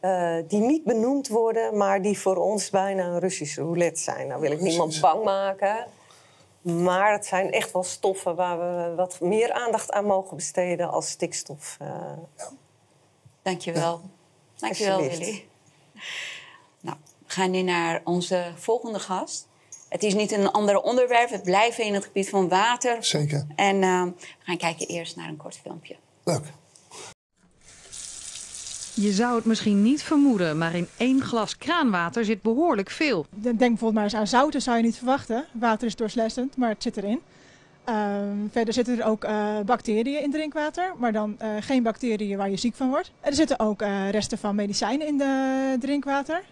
[0.00, 1.76] uh, die niet benoemd worden...
[1.76, 4.26] maar die voor ons bijna een Russische roulette zijn.
[4.26, 5.86] Nou wil ik niemand bang maken...
[6.64, 11.08] Maar het zijn echt wel stoffen waar we wat meer aandacht aan mogen besteden als
[11.08, 11.76] stikstof.
[11.82, 11.88] Uh...
[12.36, 12.50] Ja.
[13.42, 14.00] Dankjewel.
[14.56, 15.44] Dankjewel, Willy.
[16.80, 19.48] Nou, we gaan nu naar onze volgende gast.
[19.88, 21.30] Het is niet een ander onderwerp.
[21.30, 23.04] We blijven in het gebied van water.
[23.04, 23.46] Zeker.
[23.56, 25.96] En uh, we gaan kijken eerst naar een kort filmpje.
[26.24, 26.52] Leuk.
[28.96, 33.26] Je zou het misschien niet vermoeden, maar in één glas kraanwater zit behoorlijk veel.
[33.30, 35.44] Denk bijvoorbeeld maar eens aan zouten, zou je niet verwachten.
[35.52, 37.20] Water is doorslessend, maar het zit erin.
[37.88, 37.94] Uh,
[38.50, 42.56] verder zitten er ook uh, bacteriën in drinkwater, maar dan uh, geen bacteriën waar je
[42.56, 43.12] ziek van wordt.
[43.20, 46.42] Er zitten ook eh, resten van medicijnen in de drinkwater,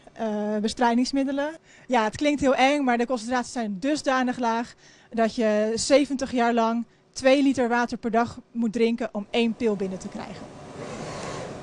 [0.61, 1.51] bestrijdingsmiddelen.
[1.87, 4.75] Ja, het klinkt heel eng, maar de concentraties zijn dusdanig laag
[5.11, 9.77] dat je 70 jaar lang 2 liter water per dag moet drinken om één pil
[9.77, 10.62] binnen te krijgen.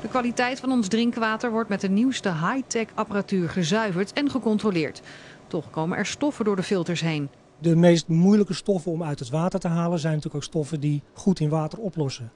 [0.01, 5.01] De kwaliteit van ons drinkwater wordt met de nieuwste high-tech apparatuur gezuiverd en gecontroleerd.
[5.47, 7.29] Toch komen er stoffen door de filters heen.
[7.57, 11.03] De meest moeilijke stoffen om uit het water te halen zijn natuurlijk ook stoffen die
[11.13, 12.31] goed in water oplossen.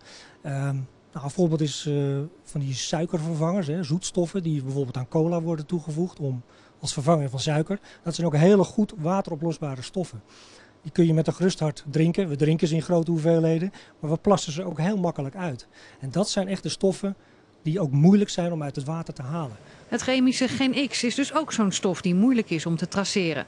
[0.45, 5.41] Uh, nou, een voorbeeld is uh, van die suikervervangers, hè, zoetstoffen die bijvoorbeeld aan cola
[5.41, 6.43] worden toegevoegd om,
[6.79, 7.79] als vervanger van suiker.
[8.03, 10.21] Dat zijn ook hele goed wateroplosbare stoffen.
[10.81, 12.27] Die kun je met een gerust hart drinken.
[12.27, 15.67] We drinken ze in grote hoeveelheden, maar we plassen ze ook heel makkelijk uit.
[15.99, 17.15] En dat zijn echt de stoffen
[17.63, 19.55] die ook moeilijk zijn om uit het water te halen.
[19.87, 23.45] Het chemische Gen X is dus ook zo'n stof die moeilijk is om te traceren.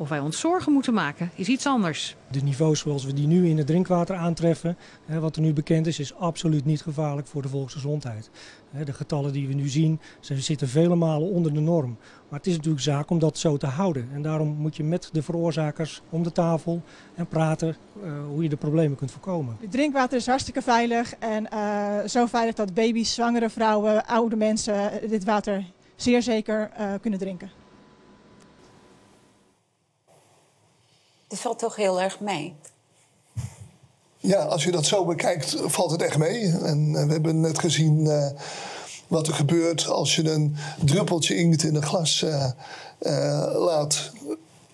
[0.00, 2.16] Of wij ons zorgen moeten maken, is iets anders.
[2.30, 5.98] De niveaus zoals we die nu in het drinkwater aantreffen, wat er nu bekend is,
[5.98, 8.30] is absoluut niet gevaarlijk voor de volksgezondheid.
[8.84, 11.96] De getallen die we nu zien, ze zitten vele malen onder de norm.
[12.28, 14.08] Maar het is natuurlijk zaak om dat zo te houden.
[14.12, 16.82] En daarom moet je met de veroorzakers om de tafel
[17.14, 19.56] en praten uh, hoe je de problemen kunt voorkomen.
[19.60, 24.90] Het drinkwater is hartstikke veilig en uh, zo veilig dat baby's, zwangere vrouwen, oude mensen
[25.08, 25.64] dit water
[25.96, 27.59] zeer zeker uh, kunnen drinken.
[31.30, 32.54] Het valt toch heel erg mee.
[34.16, 36.52] Ja, als je dat zo bekijkt, valt het echt mee.
[36.62, 38.26] En we hebben net gezien uh,
[39.06, 42.50] wat er gebeurt als je een druppeltje inkt in een glas uh,
[43.00, 44.10] uh, laat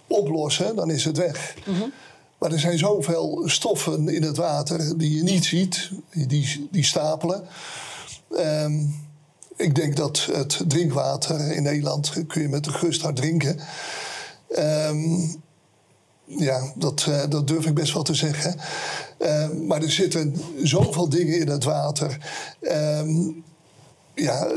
[0.07, 1.55] oplossen, dan is het weg.
[1.66, 1.92] Mm -hmm.
[2.38, 7.47] Maar er zijn zoveel stoffen in het water die je niet ziet, die, die stapelen.
[8.31, 9.05] Um,
[9.57, 13.61] ik denk dat het drinkwater in Nederland kun je met een gerust hart drinken.
[14.59, 15.45] Um,
[16.27, 18.57] ja, dat, uh, dat durf ik best wel te zeggen.
[19.19, 22.19] Uh, maar er zitten zoveel dingen in het water.
[22.61, 23.45] Um,
[24.15, 24.49] ja,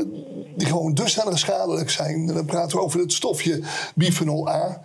[0.56, 2.26] die gewoon dusdanig schadelijk zijn.
[2.26, 3.60] Dan praten we over het stofje
[3.94, 4.80] bisphenol A.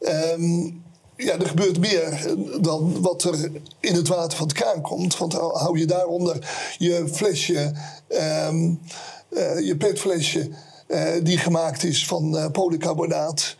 [0.00, 0.82] Um,
[1.16, 5.16] ja, er gebeurt meer dan wat er in het water van het kraan komt.
[5.16, 7.72] Want hou je daaronder je flesje,
[8.08, 8.50] uh,
[9.60, 10.50] je petflesje,
[11.22, 13.56] die gemaakt is van polycarbonaat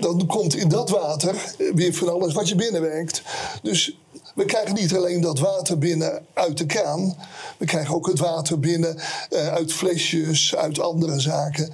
[0.00, 3.22] dan komt in dat water weer van alles wat je binnenwerkt.
[3.62, 3.98] Dus
[4.34, 7.16] we krijgen niet alleen dat water binnen uit de kraan.
[7.58, 8.96] We krijgen ook het water binnen
[9.30, 11.72] uh, uit flesjes, uit andere zaken.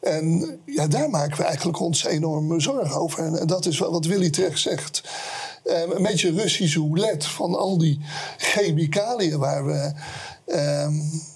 [0.00, 3.24] En ja, daar maken we eigenlijk ons enorme zorgen over.
[3.24, 5.02] En, dat is wat Willy terecht zegt.
[5.64, 8.00] Um, een beetje Russische roulette van al die
[8.36, 9.92] chemicaliën waar we...
[10.46, 11.30] Um,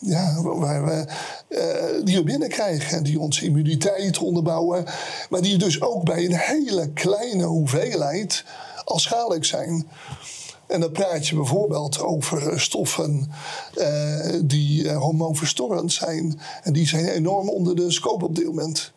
[0.00, 1.04] ja, waar we,
[1.48, 4.84] uh, die we binnenkrijgen en die onze immuniteit onderbouwen.
[5.30, 8.44] Maar die dus ook bij een hele kleine hoeveelheid
[8.84, 9.88] al schadelijk zijn.
[10.66, 13.32] En dan praat je bijvoorbeeld over stoffen
[13.74, 16.40] uh, die uh, hormoonverstorrend zijn.
[16.62, 18.92] En die zijn enorm onder de scope op dit moment.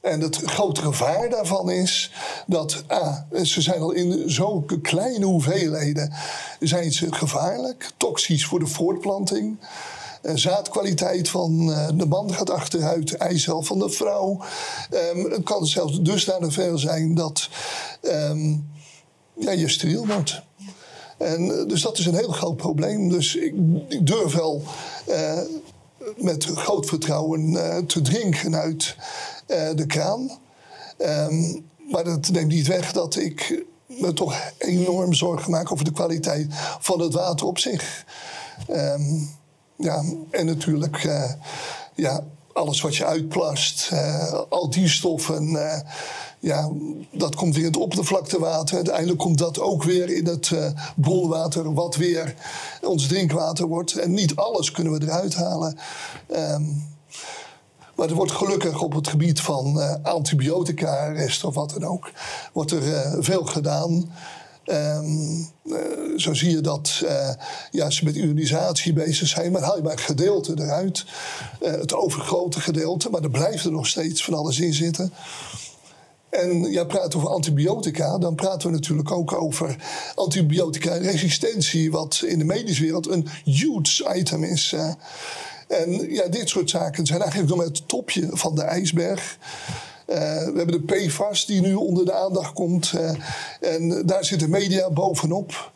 [0.00, 2.12] En het grote gevaar daarvan is
[2.46, 6.12] dat A, ze zijn al in zulke kleine hoeveelheden
[6.60, 9.58] zijn ze gevaarlijk, toxisch voor de voortplanting
[10.34, 14.40] zaadkwaliteit van uh, de man gaat achteruit, de eicel van de vrouw.
[15.14, 17.48] Um, het kan zelfs dusdanig veel zijn dat
[18.02, 18.70] um,
[19.34, 20.42] ja, je steriel wordt.
[21.18, 23.08] En, dus dat is een heel groot probleem.
[23.08, 23.54] Dus ik,
[23.88, 24.62] ik durf wel
[25.08, 25.38] uh,
[26.16, 28.96] met groot vertrouwen uh, te drinken uit
[29.74, 30.38] de kraan.
[30.98, 35.92] Um, maar dat neemt niet weg dat ik me toch enorm zorgen maken over de
[35.92, 36.46] kwaliteit
[36.80, 38.04] van het water op zich.
[38.68, 39.20] Ehm,
[39.76, 41.32] ja, en natuurlijk uh,
[41.94, 45.48] ja, alles wat je uitplast, uh, al die stoffen.
[45.48, 45.78] Uh,
[46.38, 46.70] ja,
[47.10, 48.76] dat komt weer in het oppervlaktewater.
[48.76, 52.34] Uiteindelijk komt dat ook weer in het uh, bronwater, wat weer
[52.82, 53.92] ons drinkwater wordt.
[53.92, 55.78] En niet alles kunnen we eruit halen.
[56.30, 56.92] Um,
[57.96, 62.10] maar er wordt gelukkig op het gebied van antibiotica, resten of wat dan ook,
[62.52, 64.10] wordt er veel gedaan.
[64.66, 65.78] Um, uh,
[66.16, 67.30] zo zie je dat uh,
[67.70, 71.04] ja, ze met ionisatie bezig zijn, maar haal je maar een gedeelte eruit.
[71.62, 75.12] Uh, het overgrote gedeelte, maar er blijft er nog steeds van alles in zitten.
[76.30, 79.76] En ja, praten over antibiotica, dan praten we natuurlijk ook over
[80.14, 84.74] antibiotica-resistentie, wat in de medische wereld een huge item is.
[85.68, 89.38] En ja, dit soort zaken zijn eigenlijk nog maar het topje van de ijsberg.
[90.06, 92.92] Uh, we hebben de PFAS die nu onder de aandacht komt.
[92.94, 93.10] Uh,
[93.60, 95.72] en daar zit de media bovenop.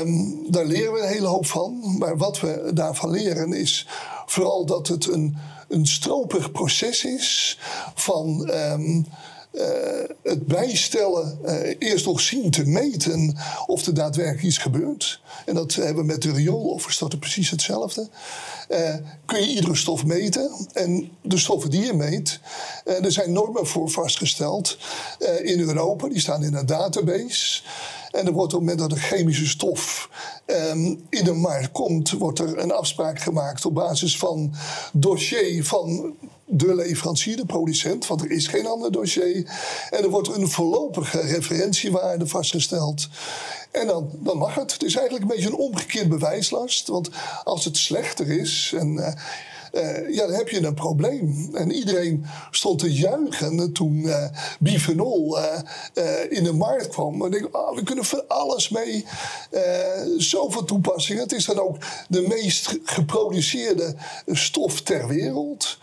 [0.00, 1.96] Um, daar leren we een hele hoop van.
[1.98, 3.86] Maar wat we daarvan leren is
[4.26, 5.36] vooral dat het een,
[5.68, 7.58] een stropig proces is
[7.94, 8.50] van.
[8.54, 9.06] Um,
[9.56, 9.64] uh,
[10.22, 15.20] het bijstellen, uh, eerst nog zien te meten of er daadwerkelijk iets gebeurt.
[15.46, 18.08] En dat hebben we met de riooloverstoten precies hetzelfde.
[18.70, 20.50] Uh, kun je iedere stof meten.
[20.72, 22.40] En de stoffen die je meet,
[22.84, 24.78] er zijn normen voor vastgesteld
[25.42, 26.08] in Europa.
[26.08, 27.62] Die staan in een database.
[28.10, 30.10] En er wordt op het moment dat een chemische stof
[30.46, 34.54] um, in de markt komt, wordt er een afspraak gemaakt op basis van
[34.92, 39.36] dossier van de leverancier, de producent, want er is geen ander dossier.
[39.90, 43.08] En er wordt een voorlopige referentiewaarde vastgesteld.
[43.70, 44.72] En dan, dan mag het.
[44.72, 46.88] Het is eigenlijk een beetje een omgekeerd bewijslast.
[46.88, 47.10] Want
[47.44, 49.12] als het slechter is en uh,
[49.76, 51.50] uh, ja, dan heb je een probleem.
[51.54, 54.24] En iedereen stond te juichen toen uh,
[54.58, 55.44] bifenol uh,
[56.28, 57.24] in de markt kwam.
[57.24, 59.06] En denk, oh, we kunnen van alles mee.
[60.16, 61.22] zoveel toepassingen.
[61.22, 61.76] Het is dan ook
[62.08, 63.94] de meest geproduceerde
[64.26, 65.78] stof ter wereld.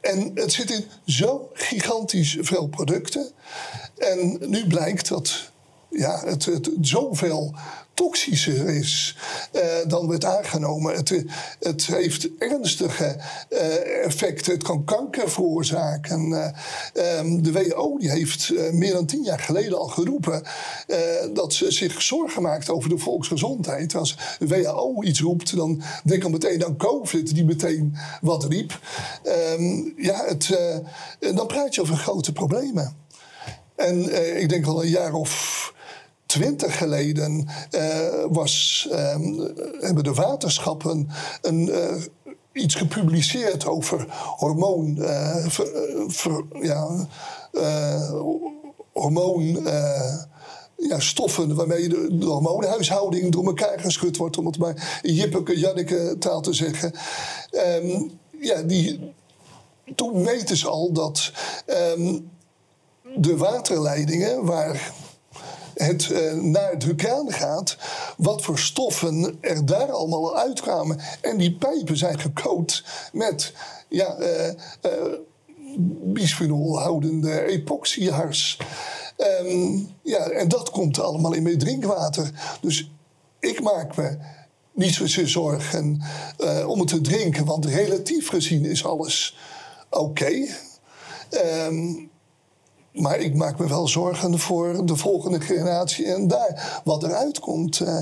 [0.00, 3.30] En het zit in zo gigantisch veel producten.
[3.96, 5.50] En nu blijkt dat
[5.90, 7.54] ja, het, het zoveel
[7.94, 9.16] toxischer is
[9.52, 10.94] uh, dan werd aangenomen.
[10.94, 11.24] Het,
[11.60, 13.16] het heeft ernstige
[13.50, 14.52] uh, effecten.
[14.52, 16.28] Het kan kanker veroorzaken.
[16.28, 20.42] Uh, um, de WHO die heeft meer dan tien jaar geleden al geroepen
[21.32, 23.94] dat ze zich zorgen maakt over de volksgezondheid.
[23.94, 28.80] Als de WHO iets roept, dan denk ik meteen aan COVID, die meteen wat riep.
[29.58, 30.58] Um, ja, het,
[31.18, 32.96] dan praat je over grote problemen.
[33.76, 33.98] En
[34.40, 35.72] ik denk al een jaar of
[36.32, 41.08] twintig geleden uh, was, um, hebben de waterschappen
[41.42, 42.02] een, uh,
[42.52, 44.96] iets gepubliceerd over hormoon.
[46.08, 47.08] Ver, ja,
[48.92, 49.66] hormoon.
[50.76, 56.16] Ja, stoffen waarmee de, hormoonhuishouding door elkaar geschud wordt, om het maar in Jippeke, Janneke
[56.18, 56.92] taal te zeggen.
[57.82, 59.14] Um, ja, die,
[59.94, 61.32] toen weten ze al dat
[61.96, 62.30] um,
[63.16, 64.92] de waterleidingen waar
[65.74, 67.76] het uh, naar het Hukaan gaat,
[68.16, 71.00] wat voor stoffen er daar allemaal uitkwamen.
[71.20, 73.52] En die pijpen zijn gecoat met
[73.88, 75.14] ja, uh, uh,
[76.02, 78.58] bisphenolhoudende epoxyhars.
[79.40, 82.30] Um, ja, en dat komt allemaal in mijn drinkwater.
[82.60, 82.90] Dus
[83.40, 84.18] ik maak me
[84.72, 86.02] niet zozeer zorgen
[86.66, 89.36] om het te drinken, want relatief gezien is alles
[89.90, 90.02] oké.
[90.02, 90.50] Okay.
[91.66, 92.10] Um,
[92.92, 97.80] maar ik maak me wel zorgen voor de volgende generatie en daar wat eruit komt.
[97.80, 97.96] Uh,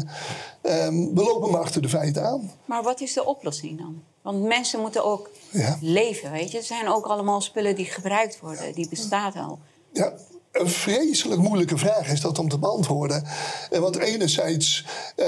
[0.87, 2.51] um, we lopen maar achter de feiten aan.
[2.65, 4.03] Maar wat is de oplossing dan?
[4.23, 5.79] Want mensen moeten ook ja.
[5.81, 6.59] leven, weet je.
[6.59, 9.59] Er zijn ook allemaal spullen die gebruikt worden, die bestaan al.
[9.93, 10.13] Ja,
[10.53, 13.25] een vreselijk moeilijke vraag is dat om te beantwoorden.
[13.71, 14.85] Want enerzijds
[15.17, 15.27] uh,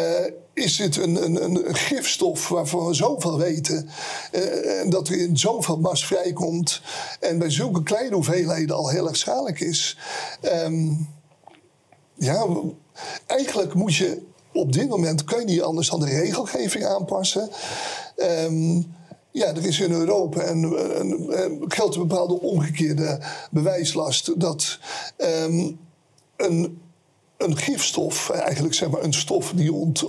[0.52, 3.88] is dit een, een, een, gifstof waarvan we zoveel weten.
[4.80, 6.80] En dat er in zoveel mas vrijkomt.
[7.20, 9.98] En bij zulke kleine hoeveelheden al heel erg schadelijk is.
[10.42, 11.08] Um,
[12.14, 12.46] ja,
[13.26, 15.24] eigenlijk moet je op dit moment...
[15.24, 17.50] kun je niet anders dan de regelgeving aanpassen...
[18.16, 18.94] Um,
[19.32, 20.76] ja, er is in Europa en,
[21.30, 24.78] en, geldt een bepaalde omgekeerde bewijslast dat
[25.18, 25.78] um,
[26.36, 26.80] een,
[27.36, 30.04] een gifstof, eigenlijk zeg maar een stof die ont,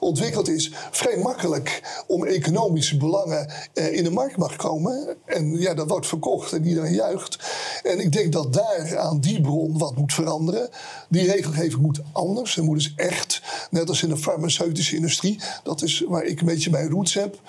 [0.00, 5.16] ontwikkeld is, vrij makkelijk om economische belangen uh, in de markt mag komen.
[5.24, 7.38] En ja, dat wordt verkocht en iedereen juicht.
[7.82, 10.68] En ik denk dat daar aan die bron wat moet veranderen.
[11.08, 12.56] Die regelgeving moet anders.
[12.56, 16.46] Er moet dus echt, net als in de farmaceutische industrie, dat is waar ik een
[16.46, 17.40] beetje mijn roots heb.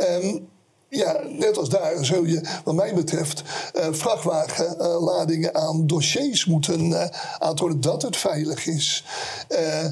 [0.00, 0.48] Um,
[0.88, 3.42] ja, net als daar zul je, wat mij betreft,
[3.76, 7.06] uh, vrachtwagenladingen aan dossiers moeten uh,
[7.38, 9.04] aantonen dat het veilig is.
[9.48, 9.84] Uh,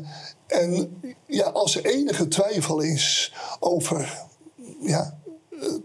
[0.46, 4.24] en ja, als er enige twijfel is over
[4.80, 5.18] ja,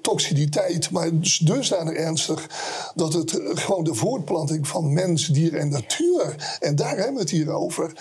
[0.02, 2.50] toxiciteit, maar dus dusdanig ernstig
[2.96, 7.30] dat het gewoon de voortplanting van mens, dier en natuur, en daar hebben we het
[7.30, 7.94] hier over,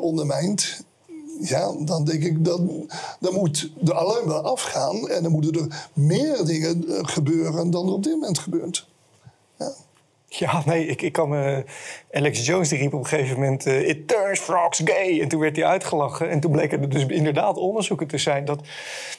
[0.00, 0.84] ondermijnt
[1.40, 2.90] ja, dan denk ik, dan,
[3.20, 5.08] dan moet de alarm wel afgaan.
[5.08, 8.88] En dan moeten er meer dingen eh, gebeuren dan er op dit moment gebeurt.
[9.58, 9.72] Ja.
[10.34, 11.58] Ja, nee, ik, ik kan uh,
[12.12, 13.66] Alex Jones die riep op een gegeven moment...
[13.66, 15.20] Uh, It turns frogs gay.
[15.20, 16.30] En toen werd hij uitgelachen.
[16.30, 18.44] En toen bleken er dus inderdaad onderzoeken te zijn...
[18.44, 18.60] dat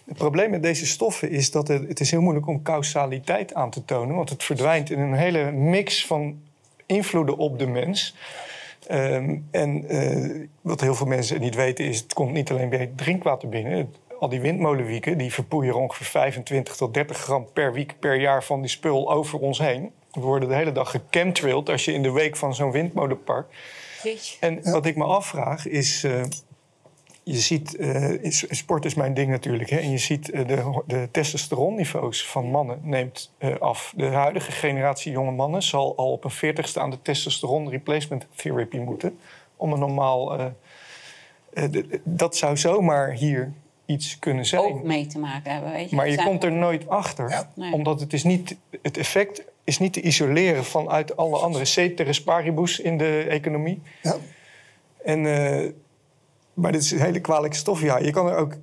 [0.06, 3.69] het probleem met deze stoffen is dat het, het is heel moeilijk om causaliteit aan
[3.69, 4.15] te tonen.
[4.15, 6.41] Want het verdwijnt in een hele mix van
[6.86, 8.15] invloeden op de mens...
[8.91, 12.80] Um, en uh, wat heel veel mensen niet weten is, het komt niet alleen bij
[12.80, 13.93] het drinkwater binnen.
[14.19, 18.62] Al die windmolenwieken die verpoeien ongeveer 25 tot 30 gram per week per jaar van
[18.62, 19.91] die spul over ons heen.
[20.12, 23.46] We worden de hele dag gechemtrailed als je in de week van zo'n windmolenpark.
[24.39, 26.22] En wat ik me afvraag is, uh,
[27.24, 31.08] je ziet, uh, sport is mijn ding natuurlijk, hè, en je ziet uh, de, de
[31.12, 33.94] testosteronniveaus van mannen neemt uh, af.
[33.96, 38.78] De huidige generatie jonge mannen zal al op een veertigste aan de testosteron replacement therapy
[38.78, 39.18] moeten.
[39.58, 40.38] Om een normaal...
[41.54, 43.54] De, dat zou zomaar hier
[43.86, 44.62] iets kunnen zijn.
[44.62, 45.96] Ook mee te maken hebben, weet je.
[45.96, 47.30] Maar je komt er nooit achter.
[47.30, 47.52] Ja.
[47.56, 47.74] Nee.
[47.74, 52.80] Omdat het, is niet, het effect is niet te isoleren vanuit alle andere ceteris paribus
[52.80, 53.82] in de economie.
[54.02, 54.16] Ja.
[55.04, 55.26] En
[56.54, 57.82] maar dit is een hele kwalijke stof.
[57.82, 58.54] Ja, je kan er ook.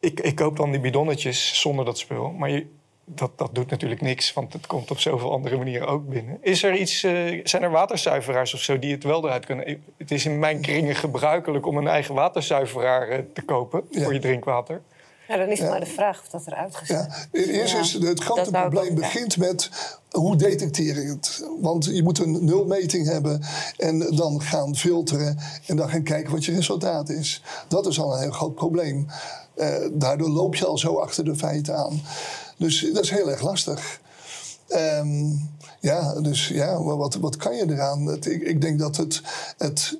[0.00, 2.30] Ik, ik koop dan die bidonnetjes zonder dat spul.
[2.30, 2.66] Maar je,
[3.04, 6.38] dat, dat doet natuurlijk niks, want het komt op zoveel andere manieren ook binnen.
[6.40, 9.82] Is er iets, uh, zijn er waterzuiveraars of zo die het wel eruit kunnen?
[9.96, 14.20] Het is in mijn kringen gebruikelijk om een eigen waterzuiveraar uh, te kopen voor je
[14.20, 14.82] drinkwater.
[15.28, 17.40] Ja, dan is het maar de vraag of dat eruit gezet ja.
[17.40, 19.70] Eerst is het grote probleem begint met
[20.10, 21.44] hoe detecteer je het?
[21.60, 23.42] Want je moet een nulmeting hebben
[23.76, 27.42] en dan gaan filteren en dan gaan kijken wat je resultaat is.
[27.68, 29.06] Dat is al een heel groot probleem.
[29.56, 32.02] Uh, daardoor loop je al zo achter de feiten aan.
[32.58, 34.00] Dus dat is heel erg lastig.
[34.68, 38.06] Um, ja, dus ja, wat, wat kan je eraan?
[38.06, 39.22] Het, ik, ik, denk dat het,
[39.58, 39.98] het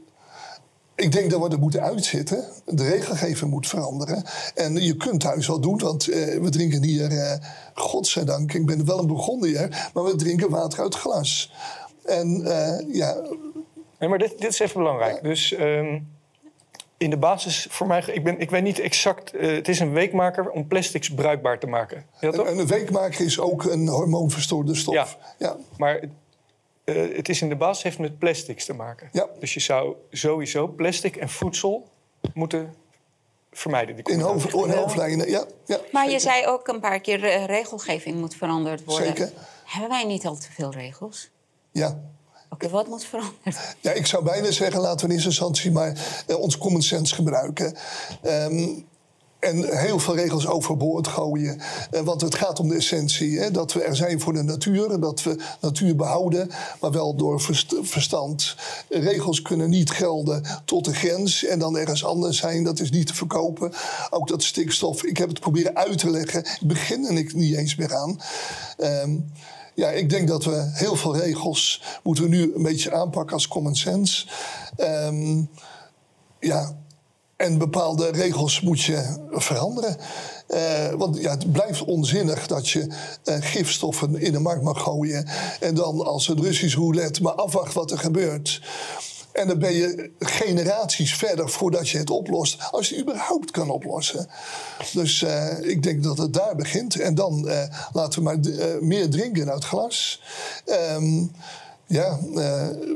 [0.94, 2.44] ik denk dat we er moeten uitzitten.
[2.64, 4.24] De regelgeving moet veranderen.
[4.54, 7.32] En je kunt thuis wel doen, want uh, we drinken hier, uh,
[7.74, 11.52] godzijdank, ik ben wel een Burgondier, maar we drinken water uit glas.
[12.04, 13.16] En uh, ja.
[13.98, 15.22] Nee, maar dit, dit is even belangrijk.
[15.22, 16.12] Dus um,
[16.96, 20.50] in de basis voor mij, ik, ben, ik weet niet exact, het is een weekmaker
[20.50, 22.04] om plastics bruikbaar te maken.
[22.20, 24.94] En, een weekmaker is ook een hormoonverstoorde stof.
[24.94, 25.06] Ja,
[25.38, 25.56] ja.
[25.76, 26.00] maar
[26.84, 29.08] uh, het is in de basis heeft met plastics te maken.
[29.12, 29.26] Ja.
[29.40, 31.88] Dus je zou sowieso plastic en voedsel
[32.34, 32.74] moeten
[33.52, 33.96] vermijden.
[33.96, 35.80] Die in, hoofd, in hoofdlijnen, ja, ja.
[35.92, 39.06] Maar je zei ook een paar keer, uh, regelgeving moet veranderd worden.
[39.06, 39.32] Zeker.
[39.64, 41.30] Hebben wij niet al te veel regels?
[41.70, 41.88] Ja.
[41.88, 43.54] Oké, okay, wat moet veranderen?
[43.80, 47.14] Ja, ik zou bijna zeggen, laten we in eerste instantie maar uh, ons common sense
[47.14, 47.76] gebruiken.
[48.22, 48.86] Um,
[49.44, 51.60] en heel veel regels overboord gooien.
[51.90, 53.38] Eh, want het gaat om de essentie.
[53.38, 53.50] Hè?
[53.50, 55.00] Dat we er zijn voor de natuur.
[55.00, 56.50] Dat we natuur behouden.
[56.80, 57.40] Maar wel door
[57.82, 58.56] verstand.
[58.88, 61.44] Regels kunnen niet gelden tot de grens.
[61.44, 62.64] En dan ergens anders zijn.
[62.64, 63.72] Dat is niet te verkopen.
[64.10, 65.04] Ook dat stikstof.
[65.04, 66.40] Ik heb het proberen uit te leggen.
[66.40, 68.20] Ik begin er niet eens meer aan.
[68.78, 69.32] Um,
[69.74, 73.48] ja, ik denk dat we heel veel regels moeten we nu een beetje aanpakken als
[73.48, 74.26] common sense.
[74.78, 75.48] Um,
[76.40, 76.76] ja,
[77.44, 79.96] en bepaalde regels moet je veranderen.
[80.48, 82.86] Uh, want ja, het blijft onzinnig dat je
[83.24, 85.28] uh, gifstoffen in de markt mag gooien.
[85.60, 88.62] En dan als het Russisch roulette maar afwacht wat er gebeurt.
[89.32, 92.62] En dan ben je generaties verder voordat je het oplost.
[92.70, 94.28] Als je het überhaupt kan oplossen.
[94.92, 97.00] Dus uh, ik denk dat het daar begint.
[97.00, 97.48] En dan
[97.92, 98.38] laten we maar
[98.80, 100.22] meer drinken uit glas.
[100.94, 101.32] Um,
[101.86, 102.36] ja, uh,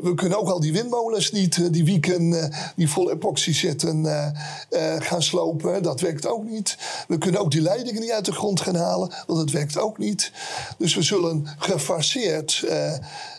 [0.03, 2.44] we kunnen ook al die windmolens niet, uh, die wieken uh,
[2.77, 4.07] die vol epoxy zitten,
[4.98, 5.83] gaan slopen.
[5.83, 6.79] Dat werkt ook niet.
[7.09, 9.98] We kunnen ook die leidingen niet uit de grond gaan halen, want dat werkt ook
[9.98, 10.33] niet.
[10.79, 12.64] Dus we zullen gefaseerd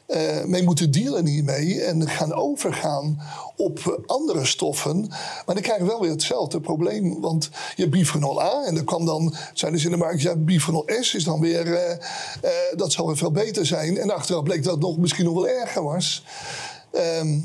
[0.10, 3.20] uh, mee moeten dealen hiermee en gaan overgaan
[3.56, 5.08] op andere stoffen.
[5.46, 7.22] Maar dan krijg je wel weer hetzelfde probleem.
[7.22, 10.36] Want je hebt bifenol A en dan kwam dan, zijn dus in de markt, ja,
[10.36, 11.90] bifenol S is dan weer, uh,
[12.44, 13.98] uh, dat zal weer veel beter zijn.
[13.98, 16.24] En achteraf bleek dat het nog misschien nog wel erger was.
[17.20, 17.44] Um,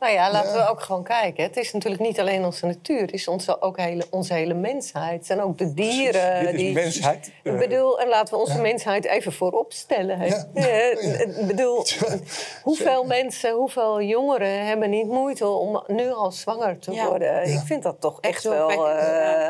[0.00, 1.44] Nou ja, laten we ook gewoon kijken.
[1.44, 5.12] Het is natuurlijk niet alleen onze natuur, het is onze, ook hele, onze hele mensheid.
[5.16, 6.40] Het zijn ook de dieren.
[6.40, 7.30] Dit is die, mensheid.
[7.42, 10.26] Ik bedoel, en laten we onze mensheid even voorop stellen.
[10.26, 10.46] Ja.
[10.68, 11.84] Eh, Ik bedoel,
[12.62, 17.06] hoeveel mensen, hoeveel jongeren hebben niet moeite om nu al zwanger te Ja.
[17.08, 17.48] worden?
[17.48, 17.60] Ja.
[17.60, 19.48] Ik vind dat toch echt, Echt wel, eh,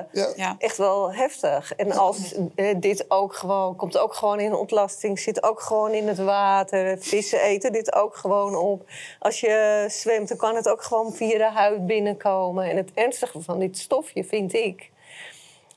[0.59, 1.75] echt wel heftig.
[1.75, 6.09] En als eh, dit ook gewoon, komt ook gewoon in ontlasting, zit ook gewoon in
[6.09, 6.97] het water.
[7.01, 8.83] Vissen eten dit ook gewoon op.
[9.19, 12.65] Als je zwemt, kan het ook gewoon via de huid binnenkomen.
[12.71, 14.91] En het ernstige van dit stofje vind ik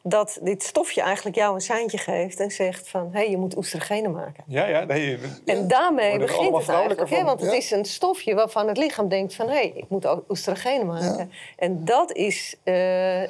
[0.03, 3.57] dat dit stofje eigenlijk jou een seintje geeft en zegt van hé, hey, je moet
[3.57, 4.43] oestrogenen maken.
[4.47, 4.83] Ja, ja.
[4.83, 7.09] Nee, En daarmee begint het eigenlijk.
[7.09, 7.23] Hè?
[7.23, 9.47] Want het is een stofje waarvan het lichaam denkt van...
[9.47, 11.31] hé, hey, ik moet ook oestrogenen maken.
[11.57, 12.55] En dat is...
[12.63, 13.21] eh,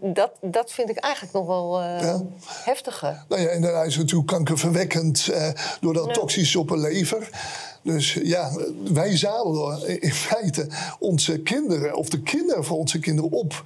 [0.00, 2.20] dat, dat vind ik eigenlijk nog wel eh, Ja.
[2.64, 3.24] heftiger.
[3.28, 5.48] Nou ja, en daarna is het natuurlijk kankerverwekkend eh,
[5.80, 6.12] door dat Ja.
[6.12, 7.28] toxisch op een lever.
[7.82, 8.50] Dus ja,
[8.92, 10.66] wij zadelen in feite
[10.98, 13.62] onze kinderen, of de kinderen van onze kinderen op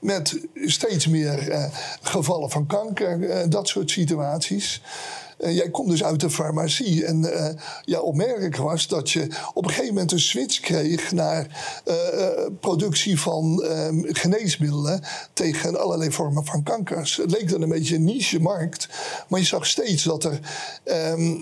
[0.00, 1.64] met steeds meer eh,
[2.02, 4.82] gevallen van kanker, eh, dat soort situaties.
[5.38, 7.04] Jij komt dus uit de farmacie.
[7.04, 7.54] En eh,
[7.84, 11.46] ja, opmerkelijk was dat je op een gegeven moment een switch kreeg naar
[12.60, 15.02] productie van eh, geneesmiddelen
[15.32, 17.16] tegen allerlei vormen van kankers.
[17.16, 18.88] Het leek dan een beetje een niche-markt,
[19.28, 20.40] maar je zag steeds dat er.
[20.84, 21.40] ehm,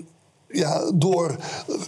[0.49, 1.35] ja, door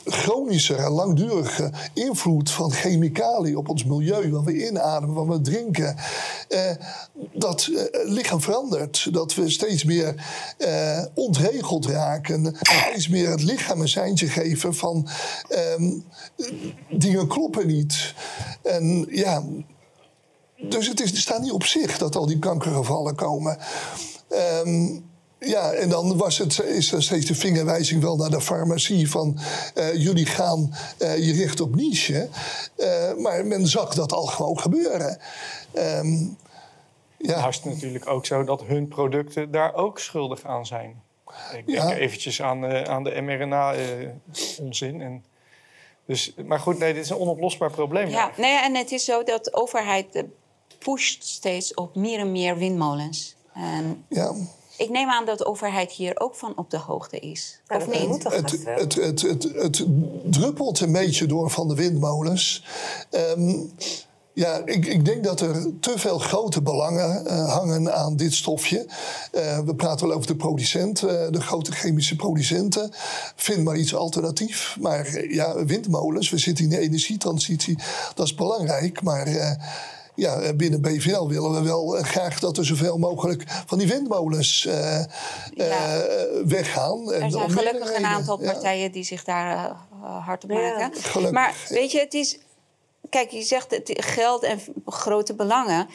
[0.05, 5.95] chronische en langdurige invloed van chemicaliën op ons milieu, wat we inademen, wat we drinken,
[6.47, 6.71] eh,
[7.33, 9.13] dat eh, lichaam verandert.
[9.13, 10.25] Dat we steeds meer
[10.57, 15.07] eh, ontregeld raken, steeds meer het lichaam een seintje geven van
[15.49, 15.99] ehm,
[16.89, 18.13] dingen kloppen niet.
[18.63, 19.43] En ja,
[20.55, 23.57] dus het, is, het staat niet op zich dat al die kankergevallen komen.
[24.29, 24.97] Ehm,
[25.39, 29.37] ja, en dan was het, is er steeds de vingerwijzing wel naar de farmacie van
[29.75, 32.29] eh, jullie gaan eh, je richten op niche.
[32.75, 35.19] Eh, maar men zag dat al gewoon gebeuren.
[35.71, 36.17] Ehm,
[37.17, 37.37] ja.
[37.37, 41.01] Nou is het natuurlijk ook zo dat hun producten daar ook schuldig aan zijn.
[41.53, 41.93] Ik denk Ja.
[41.93, 45.01] eventjes aan, eh, aan de mRNA-onzin.
[45.01, 45.23] en
[46.05, 48.09] dus, maar goed, nee, dit is een onoplosbaar probleem.
[48.09, 50.23] Ja, nee, en het is zo dat de overheid
[50.77, 53.35] pusht steeds op meer en meer windmolens.
[53.53, 54.33] En ja.
[54.79, 57.61] Ik neem aan dat de overheid hier ook van op de hoogte is.
[57.67, 58.23] Ja, of niet?
[58.23, 59.85] Het, het, het, het, het
[60.23, 62.63] druppelt een beetje door van de windmolens.
[63.09, 63.57] Ehm,
[64.33, 68.87] ja, ik, ik denk dat er te veel grote belangen eh, hangen aan dit stofje.
[69.31, 72.89] Eh, we praten wel over de producent, eh, de grote chemische producenten.
[73.35, 74.77] Vind maar iets alternatief.
[74.79, 77.77] Maar ja, windmolens, we zitten in de energietransitie,
[78.15, 79.01] dat is belangrijk.
[79.01, 79.51] Maar eh,
[80.19, 84.65] ja, binnen BVL willen we wel eh, graag dat er zoveel mogelijk van die windmolens
[84.65, 85.03] eh,
[85.53, 85.65] Ja.
[86.03, 87.11] eh, weggaan.
[87.13, 89.63] En Er zijn gelukkig een aantal partijen die zich daar eh,
[90.03, 90.93] eh, hard op maken.
[91.01, 92.37] gelukkig, Maar weet je, het is...
[93.09, 95.87] Kijk, je zegt het geld en grote belangen.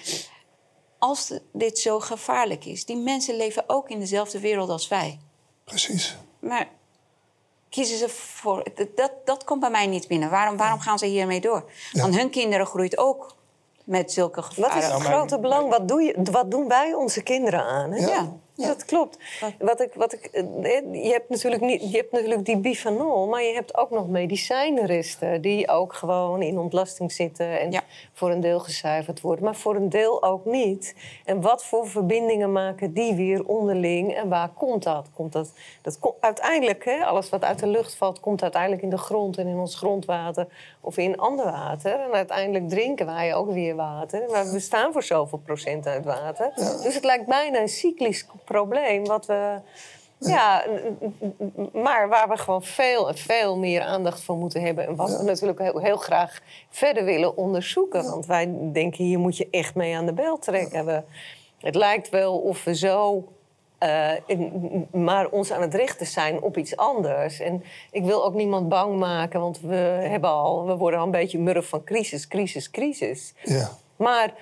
[0.99, 5.19] Als dit zo gevaarlijk is, die mensen leven ook in dezelfde wereld als wij.
[5.65, 6.17] Precies.
[6.41, 6.69] Maar
[7.69, 8.63] kiezen ze voor...
[8.95, 10.31] Dat, dat komt bij mij niet binnen.
[10.31, 11.71] Waarom, waarom gaan ze hiermee door?
[11.93, 12.03] Ja.
[12.03, 13.37] Want hun kinderen groeit ook
[13.85, 15.69] met zulke Wat is het Nou, grote belang?
[15.69, 17.93] Wat, doe je, wat doen wij onze kinderen aan?
[17.93, 18.07] Hè?
[18.07, 18.33] Ja.
[18.57, 18.67] Ja.
[18.67, 19.19] Dat klopt.
[19.41, 20.43] Wat- Wat ik, wat ik, eh,
[21.05, 25.41] je, hebt natuurlijk niet, je hebt natuurlijk die bifanol, maar je hebt ook nog medicijnresten
[25.41, 27.81] die ook gewoon in ontlasting zitten en Ja.
[28.13, 30.95] voor een deel gezuiverd worden, maar voor een deel ook niet.
[31.25, 35.09] En wat voor verbindingen maken die weer onderling en waar komt dat?
[35.15, 35.53] Komt dat,
[35.83, 39.39] dat komt uiteindelijk, hè, alles wat uit de lucht valt, komt uiteindelijk in de grond
[39.39, 40.47] en in ons grondwater
[40.81, 42.01] of in ander water.
[42.01, 44.21] En uiteindelijk drinken wij ook weer water.
[44.21, 46.53] We bestaan voor zoveel procent uit water.
[46.83, 49.61] Dus het lijkt bijna een cyclisch probleem wat we.
[50.19, 50.65] Ja,
[51.73, 54.87] maar waar we gewoon veel en veel meer aandacht voor moeten hebben.
[54.87, 56.41] En wat we natuurlijk heel, heel graag
[56.71, 58.11] verder willen onderzoeken.
[58.11, 60.87] Want wij denken, hier moet je echt mee aan de bel trekken.
[60.87, 61.03] We,
[61.59, 63.29] het lijkt wel of we zo
[63.79, 67.41] eh, in- maar ons aan het richten zijn op iets anders.
[67.41, 71.11] En ik wil ook niemand bang maken, want we, hebben al, we worden al een
[71.11, 73.35] beetje murf van crisis, crisis, crisis.
[73.43, 73.71] Ja.
[73.97, 74.33] Maar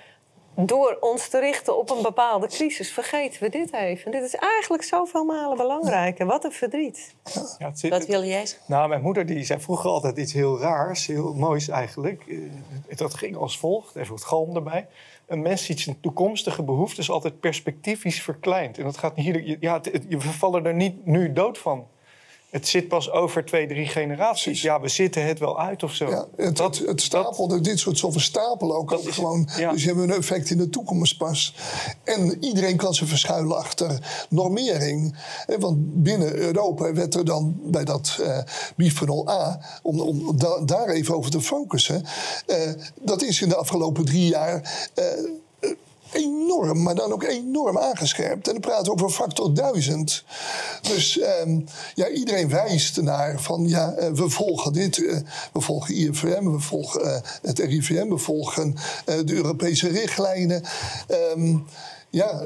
[0.55, 4.11] door ons te richten op een bepaalde crisis vergeten we dit even.
[4.11, 6.25] Dit is eigenlijk zoveel malen belangrijker.
[6.25, 7.15] Wat een verdriet.
[7.59, 8.65] Ja, het zit- Wat wil jij zeggen?
[8.67, 12.23] Nou, mijn moeder die zei vroeger altijd iets heel raars, heel moois eigenlijk.
[12.27, 14.87] Eh, Dat ging als volgt, even het galm erbij.
[15.27, 18.77] Een mens ziet zijn toekomstige behoeftes altijd perspectiefjes verkleind.
[18.77, 21.87] En dat gaat hier, ja, het- het- we vallen er niet nu dood van.
[22.53, 24.43] Het zit pas over twee, drie generaties.
[24.43, 24.61] Precies.
[24.61, 26.09] Ja, we zitten het wel uit of zo.
[26.09, 29.47] Ja, het, het, het stapelt, dit soort stoffen stapelen ook, Dat ook is- gewoon.
[29.57, 29.71] ja.
[29.71, 31.55] Dus je hebt een effect in de toekomst pas.
[32.03, 35.15] En iedereen kan zich verschuilen achter normering.
[35.47, 38.37] Eh, Want binnen Europa werd er dan bij dat eh
[38.75, 42.03] bisphenol A, om, om da- daar even over te focussen,
[42.45, 42.57] eh,
[43.01, 44.89] dat is in de afgelopen drie jaar.
[46.13, 48.47] Enorm, maar dan ook enorm aangescherpt.
[48.47, 50.23] En dan praten we over factor duizend.
[50.81, 51.59] Dus ehm,
[51.95, 55.05] ja, iedereen wijst naar van ja, eh, we volgen dit.
[55.05, 55.17] eh,
[55.53, 60.63] we volgen IFM, we volgen eh, het RIVM, we volgen de Europese richtlijnen.
[61.07, 61.57] Ehm,
[62.09, 62.43] ja,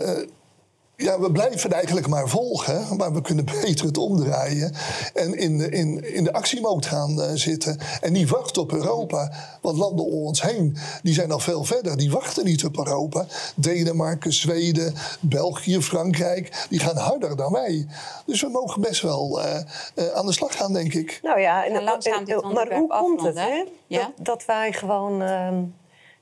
[0.98, 4.74] ja, we blijven eigenlijk maar volgen, maar we kunnen beter het omdraaien
[5.14, 7.78] en in de, in, in de actiemoot gaan eh, zitten.
[8.02, 9.32] En die wachten op Europa.
[9.62, 11.98] Want landen om ons heen, die zijn al veel verder.
[11.98, 13.26] Die wachten niet op Europa.
[13.56, 17.88] Denemarken, Zweden, België, Frankrijk, die gaan harder dan wij.
[18.26, 19.60] Dus we mogen best wel eh,
[19.96, 21.20] eh, aan de slag gaan, denk ik.
[21.24, 23.66] Nou ja, en, langzaam en- dit maar hoe komt het, hè?
[23.88, 24.00] Ja?
[24.16, 25.22] Dat, dat wij gewoon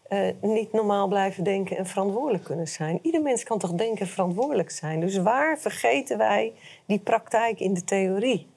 [0.07, 2.99] eh, niet normaal blijven denken en verantwoordelijk kunnen zijn.
[3.01, 4.99] Ieder mens kan toch denken en verantwoordelijk zijn.
[4.99, 6.53] Dus waar vergeten wij
[6.85, 8.47] die praktijk in de theorie?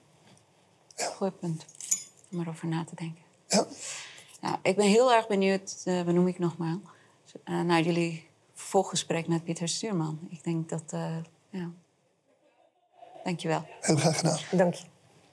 [0.97, 1.67] Goed punt.
[2.33, 3.23] Om erover na te denken.
[3.47, 3.67] Ja.
[4.41, 6.81] Nou, ik ben heel erg benieuwd, eh benoem ik nogmaals,
[7.45, 10.19] eh, naar jullie volgesprek met Pieter Stuurman.
[10.31, 11.17] Ik denk dat, eh
[11.51, 11.71] ja.
[13.25, 13.63] Dankjewel.
[13.81, 14.39] Heel graag gedaan.
[14.51, 14.85] Dank je.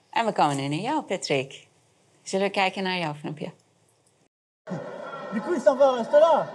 [0.09, 1.67] En we komen nu naar jou, Patrick.
[2.21, 3.51] Zullen we kijken naar jouw filmpje?
[5.35, 6.47] Du coup, il s'en va, reste là.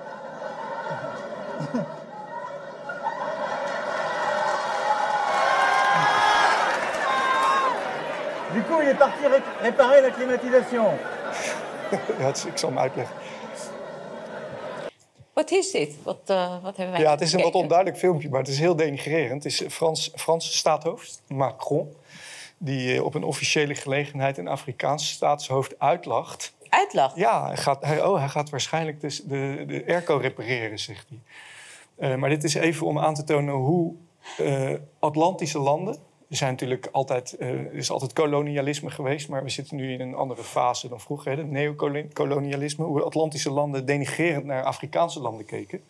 [8.54, 10.84] Du coup, il est parti ré- réparer la climatisation.
[12.18, 13.16] Ja, het is- ik zal hem uitleggen.
[15.32, 15.94] Wat is dit?
[16.02, 18.58] Wat, eh, wat hebben wij Ja, het is een wat onduidelijk filmpje, maar het is
[18.58, 19.44] heel denigrerend.
[19.44, 21.96] Het is Frans, Franse staatshoofd, Macron,
[22.58, 26.52] die eh, op een officiële gelegenheid een Afrikaans staatshoofd uitlacht.
[27.14, 31.18] Ja, hij gaat, hij, oh, hij gaat waarschijnlijk dus de, de airco repareren, zegt hij.
[32.00, 33.94] Eh, maar dit is even om aan te tonen hoe
[34.38, 36.08] eh, Atlantische landen...
[36.28, 39.28] Zijn natuurlijk altijd, eh, is altijd kolonialisme geweest...
[39.28, 41.46] maar we zitten nu in een andere fase dan vroeger.
[41.46, 42.84] Neocolonialisme.
[42.84, 45.82] Hoe Atlantische landen denigrerend naar Afrikaanse landen keken.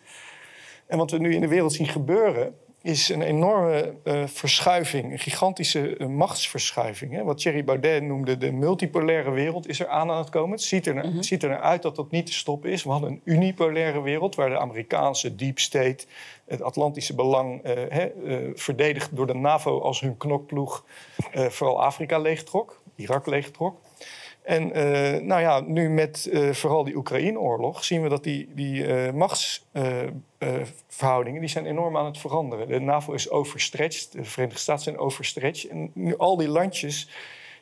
[0.87, 2.55] En wat we nu in de wereld zien gebeuren...
[2.81, 7.13] is een enorme eh, verschuiving, een gigantische eh, machtsverschuiving.
[7.13, 7.23] Hè?
[7.23, 10.51] Wat Thierry Baudet noemde de multipolaire wereld is er aan aan het komen.
[10.51, 12.83] Het ziet er, naar, het ziet er naar uit dat dat niet te stoppen is.
[12.83, 16.05] We hadden een unipolaire wereld waar de Amerikaanse deep state...
[16.45, 18.09] het Atlantische belang eh, hè,
[18.55, 20.85] verdedigd door de NAVO als hun knokploeg...
[21.33, 23.75] vooral Afrika leegtrok, Irak leegtrok.
[24.41, 28.85] En eh, nou ja, nu met eh, vooral die Oekraïne-oorlog zien we dat die, die
[28.85, 32.67] eh, machtsverhoudingen die zijn enorm aan het veranderen.
[32.67, 35.71] De NAVO is overstretched, de Verenigde Staten zijn overstretched.
[35.71, 37.09] En nu al die landjes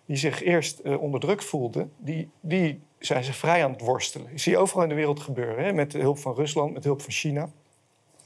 [0.05, 4.31] die zich eerst eh, onderdrukt voelden, die, die zijn zich vrij aan het worstelen.
[4.31, 7.01] Je ziet overal in de wereld gebeuren, hè, met de hulp van Rusland, met hulp
[7.01, 7.49] van China.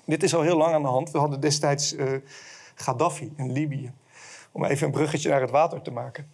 [0.05, 1.11] Dit is al heel lang aan de hand.
[1.11, 1.95] We hadden destijds
[2.75, 3.91] Gaddafi in Libië.
[4.51, 6.27] Om even een bruggetje naar het water te maken.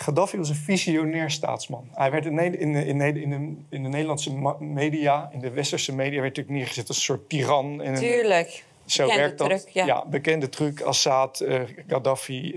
[0.00, 1.88] Gaddafi was een visionair staatsman.
[1.92, 5.94] Hij werd in, de- in, de- in, de, in de Nederlandse media, in de westerse
[5.94, 7.82] media, werd natuurlijk neergezet als een soort tiran.
[7.82, 8.64] En Tuurlijk.
[8.84, 9.48] Zo Bekende werkt dat.
[9.48, 10.04] truc, ja.
[10.06, 10.80] bekende truc.
[10.80, 12.52] Assad, eh, Gaddafi,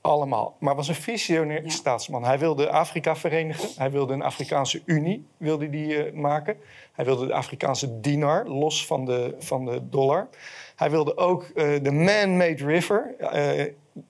[0.00, 0.56] allemaal.
[0.60, 2.24] Maar was een visionair staatsman.
[2.24, 3.68] Hij wilde Afrika verenigen.
[3.76, 6.56] Hij wilde een Afrikaanse Unie wilde die, eh, maken.
[6.92, 10.28] Hij wilde de Afrikaanse dinar, los van de, van de dollar.
[10.76, 13.14] Hij wilde ook eh, de man-made river,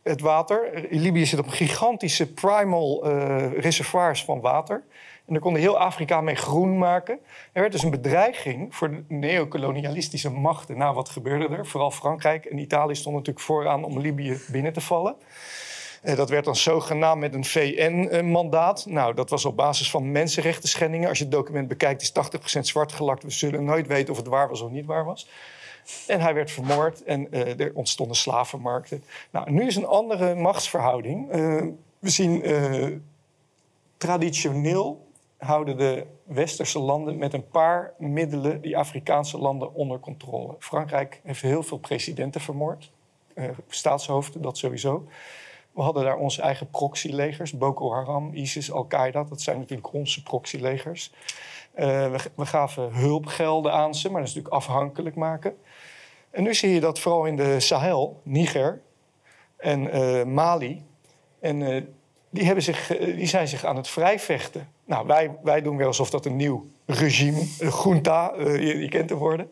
[0.03, 0.87] het water.
[0.91, 4.85] Libië zit op gigantische primal eh, reservoirs van water.
[5.27, 7.19] En daar kon heel Afrika mee groen maken.
[7.53, 10.79] Er werd dus een bedreiging voor de neocolonialistische machten.
[10.79, 11.67] Nou, wat gebeurde er?
[11.67, 15.15] Vooral Frankrijk en Italië stonden natuurlijk vooraan om Libië binnen te vallen.
[16.03, 18.87] Eh, Dat werd dan zogenaamd met een VN-mandaat.
[18.87, 21.09] Nou, dat was op basis van mensenrechten schendingen.
[21.09, 23.23] Als je het document bekijkt, is 80% zwart gelakt.
[23.23, 25.29] We zullen nooit weten of het waar was of niet waar was.
[26.07, 29.05] En hij werd vermoord en eh, er ontstonden slavenmarkten.
[29.31, 31.31] Nou, nu is een andere machtsverhouding.
[31.31, 31.63] Eh,
[31.99, 32.87] we zien eh,
[33.97, 35.07] traditioneel
[35.37, 40.55] houden de westerse landen met een paar middelen die Afrikaanse landen onder controle.
[40.59, 42.91] Frankrijk heeft heel veel presidenten vermoord,
[43.69, 45.07] staatshoofden, dat sowieso.
[45.73, 49.25] We hadden daar onze eigen proxylegers, Boko Haram, ISIS, Al-Qaeda.
[49.25, 51.13] Dat zijn natuurlijk onze proxylegers.
[51.73, 55.57] Eh, we, we gaven hulpgelden aan ze, maar dat is natuurlijk afhankelijk maken.
[56.31, 58.81] En nu zie je dat vooral in de Sahel, Niger
[59.57, 60.83] en eh, Mali.
[61.41, 61.83] En eh,
[62.31, 64.69] die, hebben zich, die zijn zich aan het vrijvechten.
[64.85, 69.09] Nou, wij, wij doen weer alsof dat een nieuw regime, een junta, je, je kent
[69.09, 69.51] de woorden.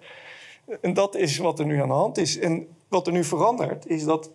[0.80, 2.38] En dat is wat er nu aan de hand is.
[2.38, 4.30] En wat er nu verandert, is dat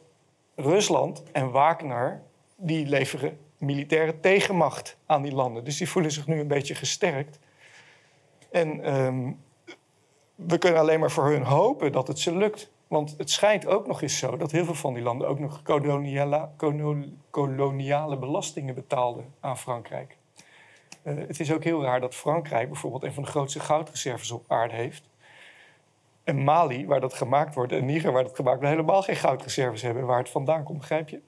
[0.56, 2.22] Rusland en Wagner
[2.58, 5.64] die leveren militaire tegenmacht aan die landen.
[5.64, 7.40] Dus die voelen zich nu een beetje gesterkt.
[8.52, 9.32] En ehm,
[10.36, 12.74] we kunnen alleen maar voor hun hopen dat het ze lukt.
[12.88, 15.62] Want het schijnt ook nog eens zo dat heel veel van die landen ook nog
[17.30, 20.18] koloniale, belastingen betaalden aan Frankrijk.
[21.04, 24.44] Uh, het is ook heel raar dat Frankrijk bijvoorbeeld een van de grootste goudreserves op
[24.48, 25.10] aarde heeft.
[26.24, 29.82] En Mali, waar dat gemaakt wordt, en Niger, waar dat gemaakt wordt, helemaal geen goudreserves
[29.82, 30.06] hebben.
[30.06, 31.22] Waar het vandaan komt, begrijp je?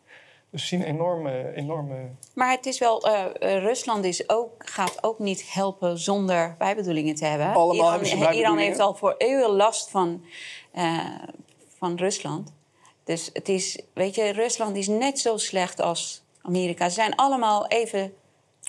[0.49, 2.09] Dus we zien enorme, enorme.
[2.33, 7.25] Maar het is wel, uh, Rusland is ook, gaat ook niet helpen zonder bijbedoelingen te
[7.25, 7.47] hebben.
[7.53, 8.33] Allemaal Iran, hebben ze.
[8.33, 10.25] Iran heeft al voor eeuwen last van,
[10.73, 10.99] uh,
[11.77, 12.53] van Rusland.
[13.03, 16.87] Dus het is, weet je, Rusland is net zo slecht als Amerika.
[16.87, 18.13] Ze zijn allemaal even.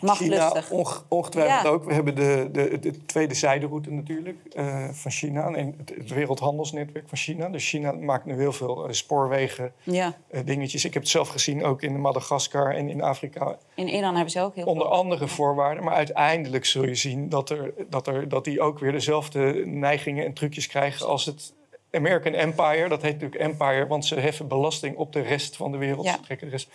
[0.03, 1.68] China onge- ongetwijfeld Ja.
[1.68, 1.84] ook.
[1.84, 5.46] We hebben de, de, de tweede zijderoute natuurlijk eh, van China.
[5.55, 7.49] En het, het wereldhandelsnetwerk van China.
[7.49, 10.84] Dus China maakt nu heel veel eh, spoorwegen, Ja, eh, dingetjes.
[10.84, 13.57] Ik heb het zelf gezien ook in Madagaskar en in Afrika.
[13.74, 14.96] in Iran hebben ze ook heel Onder veel.
[14.96, 15.84] andere voorwaarden.
[15.84, 20.24] Maar uiteindelijk zul je zien dat, er, dat, er, dat die ook weer dezelfde neigingen
[20.24, 21.53] en trucjes krijgen als het
[21.92, 22.88] American Empire.
[22.88, 26.05] Dat heet natuurlijk Empire, want ze heffen belasting op de rest van de wereld.
[26.05, 26.12] Ja.
[26.12, 26.68] Ze trekken de rest.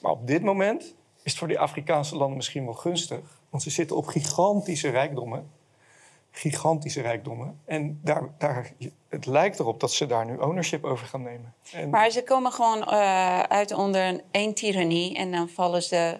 [0.00, 3.40] Maar op dit moment is het voor die Afrikaanse landen misschien wel gunstig.
[3.50, 5.50] Want ze zitten op gigantische rijkdommen.
[6.30, 7.60] Gigantische rijkdommen.
[7.64, 8.72] En daar, daar,
[9.08, 11.54] het lijkt erop dat ze daar nu ownership over gaan nemen.
[11.72, 16.18] En Maar ze komen gewoon eh, uit onder een één tirannie en dan vallen ze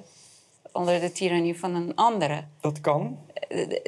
[0.72, 2.44] onder de tirannie van een andere.
[2.61, 3.18] dat kan.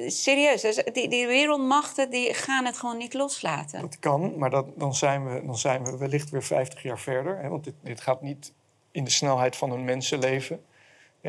[0.07, 3.81] Serieus, dus die, die wereldmachten die gaan het gewoon niet loslaten.
[3.81, 7.39] Dat kan, maar dat, dan, zijn we, dan zijn we wellicht weer 50 jaar verder.
[7.39, 8.53] Hè, want dit, dit gaat niet
[8.91, 10.65] in de snelheid van een mensenleven.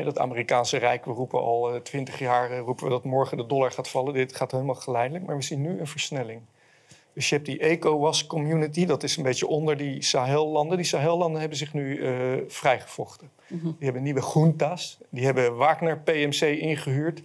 [0.04, 3.46] Dat Amerikaanse Rijk, we roepen al eh, 20 jaar eh, roepen we dat morgen de
[3.46, 4.14] dollar gaat vallen.
[4.14, 6.40] Dit gaat helemaal geleidelijk, maar we zien nu een versnelling.
[7.12, 10.76] Dus je hebt die ECOWAS-community, dat is een beetje onder die Sahel-landen.
[10.76, 12.12] Die Sahel-landen hebben zich nu eh,
[12.48, 13.30] vrijgevochten.
[13.48, 17.22] Die hebben nieuwe junta's, die hebben Wagner PMC ingehuurd.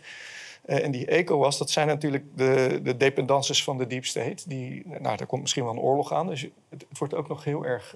[0.66, 4.50] Eh, en die ECOWAS, dat zijn natuurlijk de, de dependances van de deep state.
[4.50, 6.28] Die, nou, daar komt misschien wel een oorlog aan.
[6.28, 7.96] Dus het, het wordt ook nog heel erg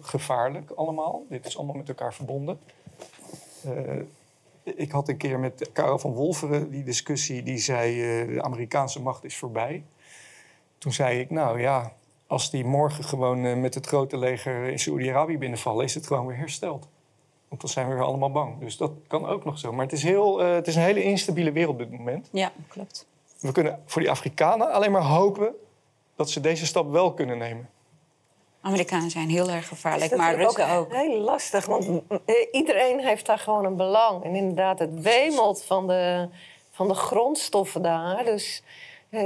[0.00, 1.24] gevaarlijk allemaal.
[1.28, 2.58] Dit is allemaal met elkaar verbonden.
[3.64, 7.42] Eh, ik had een keer met Karel van Wolveren die discussie.
[7.42, 9.84] Die zei, eh, de Amerikaanse macht is voorbij.
[10.78, 11.92] Toen zei ik, nou ja,
[12.26, 15.84] als die morgen gewoon eh, met het grote leger in Saoedi-Arabië binnenvallen...
[15.84, 16.88] is het gewoon weer hersteld.
[17.48, 18.58] Want dan zijn we weer allemaal bang.
[18.58, 19.72] Dus dat kan ook nog zo.
[19.72, 22.28] Maar het is, heel, het is een hele instabiele wereld op dit moment.
[22.32, 23.06] Ja, klopt.
[23.40, 25.54] We kunnen voor die Afrikanen alleen maar hopen
[26.16, 27.68] dat ze deze stap wel kunnen nemen.
[28.64, 30.92] Amerikanen zijn heel erg is gevaarlijk, maar Russen ook.
[30.94, 34.24] Heel lastig, want mm, eh, iedereen heeft daar gewoon een belang.
[34.24, 36.28] En inderdaad, het wemelt van de,
[36.70, 38.24] van de grondstoffen daar.
[38.24, 38.62] Dus,
[39.10, 39.20] eh,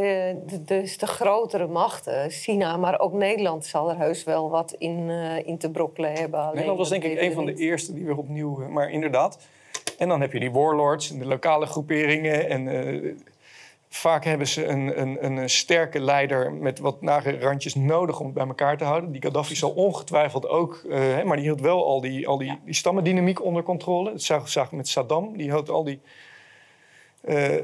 [0.47, 5.11] de- dus de grotere machten, China, maar ook Nederland zal er heus wel wat in,
[5.11, 6.41] eh, in te brokkelen hebben.
[6.41, 8.69] Alleen Nederland was denk ik een van de eerste die weer opnieuw...
[8.69, 9.39] Maar inderdaad.
[9.99, 12.49] En dan heb je die warlords en de lokale groeperingen.
[12.49, 13.13] En eh,
[13.89, 18.35] vaak hebben ze een, een, een sterke leider met wat nare randjes nodig om het
[18.35, 19.13] bij elkaar te houden.
[19.13, 20.75] Die Gaddafi zal ongetwijfeld ook...
[20.91, 22.59] eh, hè, maar die hield wel al die, al die, Ja.
[22.65, 24.11] die stammendynamiek onder controle.
[24.11, 25.37] Dat zagen we met Saddam.
[25.37, 26.01] Die hield al die...
[27.21, 27.59] eh,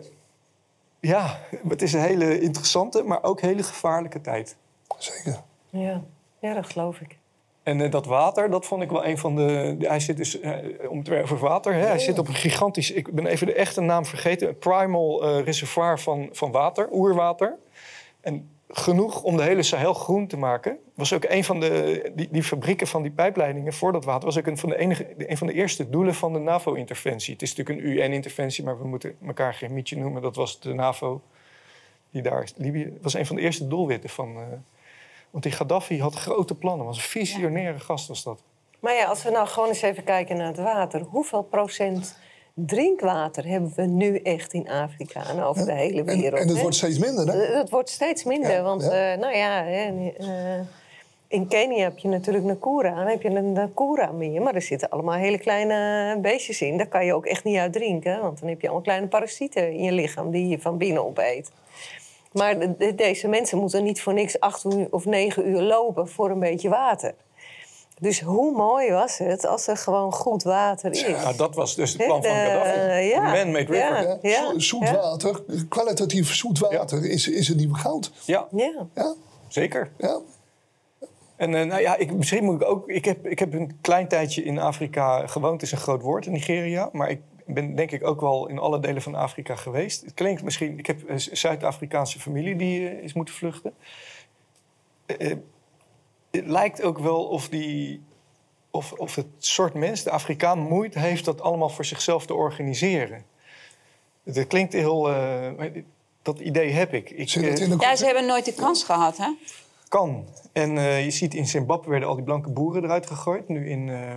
[1.00, 4.56] ja, het is een hele interessante, maar ook hele gevaarlijke tijd.
[4.98, 5.40] Zeker.
[5.70, 6.02] Ja.
[6.38, 7.18] ja, dat geloof ik.
[7.64, 9.76] En eh, dat water, dat vond ik wel een van de.
[9.78, 10.58] hij zit dus, eh,
[10.88, 11.72] om het weer over water.
[11.72, 12.90] Hè, hij zit op een gigantisch.
[12.90, 14.48] Ik ben even de echte naam vergeten.
[14.48, 17.56] Een primal eh, reservoir van, van water, oerwater.
[18.20, 20.78] En genoeg om de hele Sahel groen te maken.
[20.94, 22.12] Was ook een van de.
[22.14, 24.24] Die, die fabrieken van die pijpleidingen voor dat water.
[24.24, 27.32] was ook een van de, enige, een van de eerste doelen van de NAVO-interventie.
[27.32, 30.22] Het is natuurlijk een UN-interventie, maar we moeten elkaar geen mietje noemen.
[30.22, 31.22] Dat was de NAVO.
[32.10, 32.48] Die daar.
[32.56, 34.36] Libië was een van de eerste doelwitten van.
[35.34, 36.86] Want die Gaddafi had grote plannen.
[36.86, 38.42] Was een visionaire gast was dat.
[38.80, 41.00] Maar ja, als we nou gewoon eens even kijken naar het water.
[41.00, 42.16] Hoeveel procent
[42.54, 46.40] drinkwater hebben we nu echt in Afrika en over de hele En, wereld?
[46.40, 46.62] en het hè?
[46.62, 47.52] wordt steeds minder, hè?
[47.52, 49.12] Dat wordt steeds minder, Ja, want ja.
[49.12, 50.60] eh, nou ja, hè, eh,
[51.28, 52.94] in Kenia heb je natuurlijk Nakura.
[52.94, 56.76] Dan heb je een Nakura meer, maar er zitten allemaal hele kleine beestjes in.
[56.76, 59.72] Daar kan je ook echt niet uit drinken, want dan heb je allemaal kleine parasieten
[59.72, 61.50] in je lichaam die je van binnen opeet.
[62.34, 66.08] Maar de- de- deze mensen moeten niet voor niks acht uur of negen uur lopen
[66.08, 67.14] voor een beetje water.
[67.98, 71.06] Dus hoe mooi was het als er gewoon goed water is?
[71.06, 73.04] Nou, dat was dus het plan van Gaddafi.
[73.06, 73.76] ja, Man-made river.
[73.76, 74.00] ja.
[74.00, 74.18] Ja.
[74.22, 74.94] Ja, zo- zoet ja.
[74.96, 78.10] water, kwalitatief zoet water is, is het nieuwe goud.
[78.24, 78.46] Ja.
[78.50, 79.14] Ja,
[79.48, 79.90] zeker.
[79.98, 80.18] ja.
[81.36, 82.88] En eh, nou ja, ik, misschien moet ik ook...
[82.88, 85.62] Ik heb, ik heb een klein tijdje in Afrika gewoond.
[85.62, 86.88] is een groot woord in Nigeria.
[86.92, 90.00] Maar ik ben denk ik ook wel in alle delen van Afrika geweest.
[90.00, 90.78] Het klinkt misschien...
[90.78, 93.74] Ik heb een Zuid-Afrikaanse familie die eh, is moeten vluchten.
[95.06, 95.36] Eh, eh,
[96.30, 98.02] het lijkt ook wel of die
[98.70, 103.24] of, of het soort mens, de Afrikaan, moeite heeft dat allemaal voor zichzelf te organiseren.
[104.24, 105.10] Het klinkt heel.
[105.12, 105.82] eh,
[106.22, 107.10] dat idee heb ik.
[107.10, 109.28] ik de Ja, ze hebben nooit de kans gehad, hè?
[109.88, 110.24] kan.
[110.52, 113.48] En eh, je ziet in Zimbabwe werden al die blanke boeren eruit gegooid.
[113.48, 114.14] Nu in, eh,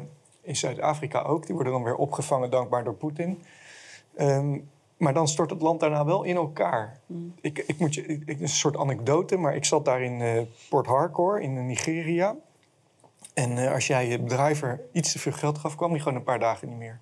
[0.48, 1.45] in Zuid-Afrika ook.
[1.45, 3.43] Die worden dan weer opgevangen dankbaar door Poetin.
[4.16, 4.58] Ehm,
[4.98, 7.00] maar dan stort het land daarna wel in elkaar.
[7.41, 10.41] Ik, ik moet je, ik, ik- een soort anekdote, maar ik zat daar in eh,
[10.70, 12.36] Port Harcourt in Nigeria.
[13.34, 16.24] En eh, als jij je bedrijver iets te veel geld gaf, kwam die gewoon een
[16.24, 17.00] paar dagen niet meer.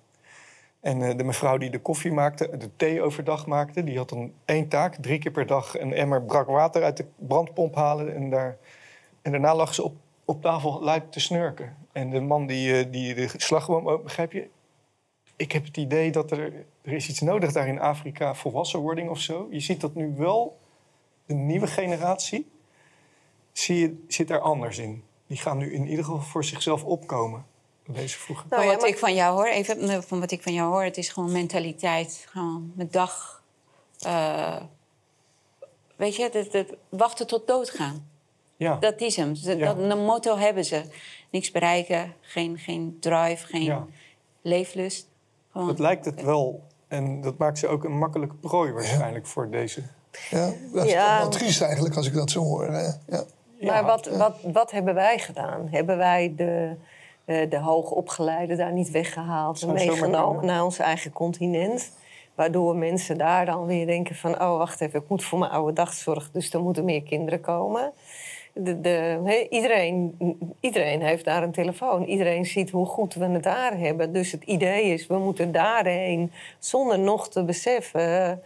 [0.80, 4.32] En eh, de mevrouw die de koffie maakte, de thee overdag maakte, die had dan
[4.44, 8.14] één taak: drie keer per dag een emmer brak water uit de brandpomp halen.
[8.14, 8.56] En, daar,
[9.22, 9.94] en daarna lag ze op,
[10.24, 11.76] op tafel luid te snurken.
[11.96, 14.48] En de man die, eh, die de slagboom open, begrijp je?
[15.36, 19.20] Ik heb het idee dat er, er is iets nodig daar in Afrika, volwassenwording of
[19.20, 19.46] zo.
[19.50, 20.58] Je ziet dat nu wel,
[21.26, 22.50] de nieuwe generatie,
[23.52, 25.04] zie je, zit daar anders in.
[25.26, 27.46] Die gaan nu in ieder geval voor zichzelf opkomen.
[27.86, 28.46] Deze vroeger.
[28.50, 30.82] Nou ja, wat maar- ik van jou hoor, even van wat ik van jou hoor,
[30.82, 32.26] het is gewoon mentaliteit.
[32.30, 33.42] Gewoon met dag.
[34.00, 34.62] eh,
[35.96, 38.08] weet je, dat, dat, wachten tot doodgaan.
[38.56, 38.76] Ja.
[38.76, 39.34] Dat is hem.
[39.34, 39.74] Dat, Ja.
[39.74, 40.82] dat- een motto hebben ze.
[41.36, 43.86] Niks bereiken, geen, geen drive, geen Ja.
[44.42, 45.06] leeflust.
[45.52, 45.66] Gewoon.
[45.66, 46.62] Dat lijkt het wel.
[46.88, 49.82] En dat maakt ze ook een makkelijke prooi waarschijnlijk voor deze.
[50.30, 51.28] Ja, dat is Ja.
[51.28, 52.70] triest eigenlijk als ik dat zo hoor.
[52.70, 52.84] Hè?
[53.06, 53.24] Ja.
[53.60, 55.68] Maar wat, wat, wat hebben wij gedaan?
[55.70, 56.76] Hebben wij de,
[57.24, 61.90] eh, de hoogopgeleiden daar niet weggehaald en meegenomen naar ons eigen continent?
[62.34, 64.42] Waardoor mensen daar dan weer denken van...
[64.42, 66.32] oh, wacht even, ik moet voor mijn oude dag zorgen...
[66.32, 67.92] dus er moeten meer kinderen komen.
[68.58, 70.16] De, iedereen,
[70.60, 72.04] iedereen heeft daar een telefoon.
[72.04, 74.12] Iedereen ziet hoe goed we het daar hebben.
[74.12, 76.32] Dus het idee is, we moeten daarheen...
[76.58, 78.42] zonder nog te beseffen...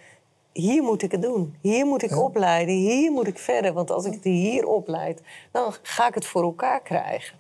[0.53, 1.57] hier moet ik het doen.
[1.61, 2.75] Hier moet ik opleiden.
[2.75, 3.73] Hier moet ik verder.
[3.73, 7.39] Want als ik het hier opleid, dan ga ik het voor elkaar krijgen.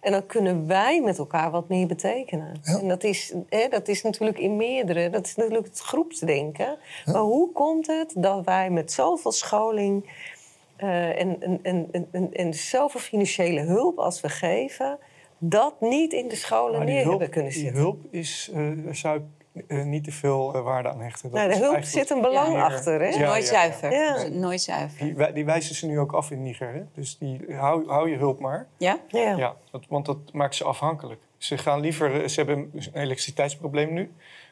[0.00, 2.60] En dan kunnen wij met elkaar wat meer betekenen.
[2.62, 6.78] En dat is, hè, dat is natuurlijk in meerdere, dat is natuurlijk het groepsdenken.
[7.06, 10.10] Maar hoe komt het dat wij met zoveel scholing
[10.82, 14.98] en, en, en, en, zoveel financiële hulp als we geven,
[15.38, 17.80] dat niet in de scholen die neer hulp, hebben kunnen die zitten?
[17.80, 19.22] hulp is, eh, daar zou ik
[19.66, 21.30] eh, niet te veel eh, waarde aan hechten.
[21.30, 23.04] Dat Nou, de hulp zit een belang achter, hè?
[23.06, 23.92] Het is Ja, nooit zuiver.
[23.92, 24.28] Ja.
[24.28, 25.04] Nooit zuiver.
[25.04, 26.72] Die, wij- die wijzen ze nu ook af in Niger.
[26.74, 26.82] Hè?
[26.94, 28.66] Dus die, hou, hou je hulp maar.
[28.76, 28.98] Ja?
[29.08, 29.56] Ja.
[29.70, 31.20] Dat, want dat maakt ze afhankelijk.
[31.36, 34.10] Ze gaan liever, eh, ze hebben een elektriciteitsprobleem nu.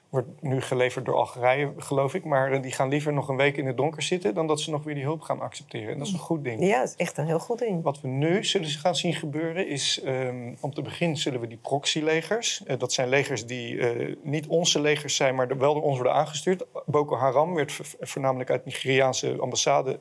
[0.09, 2.25] Wordt nu geleverd door Algerije, geloof ik.
[2.25, 4.35] Maar eh, die gaan liever nog een week in het donker zitten...
[4.35, 5.93] dan dat ze nog weer die hulp gaan accepteren.
[5.93, 6.65] En dat is een goed ding.
[6.67, 7.83] Ja, dat is echt een heel goed ding.
[7.83, 10.01] Wat we nu zullen gaan zien gebeuren is...
[10.05, 12.65] ehm, om te beginnen zullen we die proxylegers...
[12.65, 15.35] eh, dat zijn legers die eh, niet onze legers zijn...
[15.35, 16.65] maar wel door ons worden aangestuurd.
[16.87, 19.99] Boko Haram werd vo- voornamelijk uit Nigeriaanse ambassade...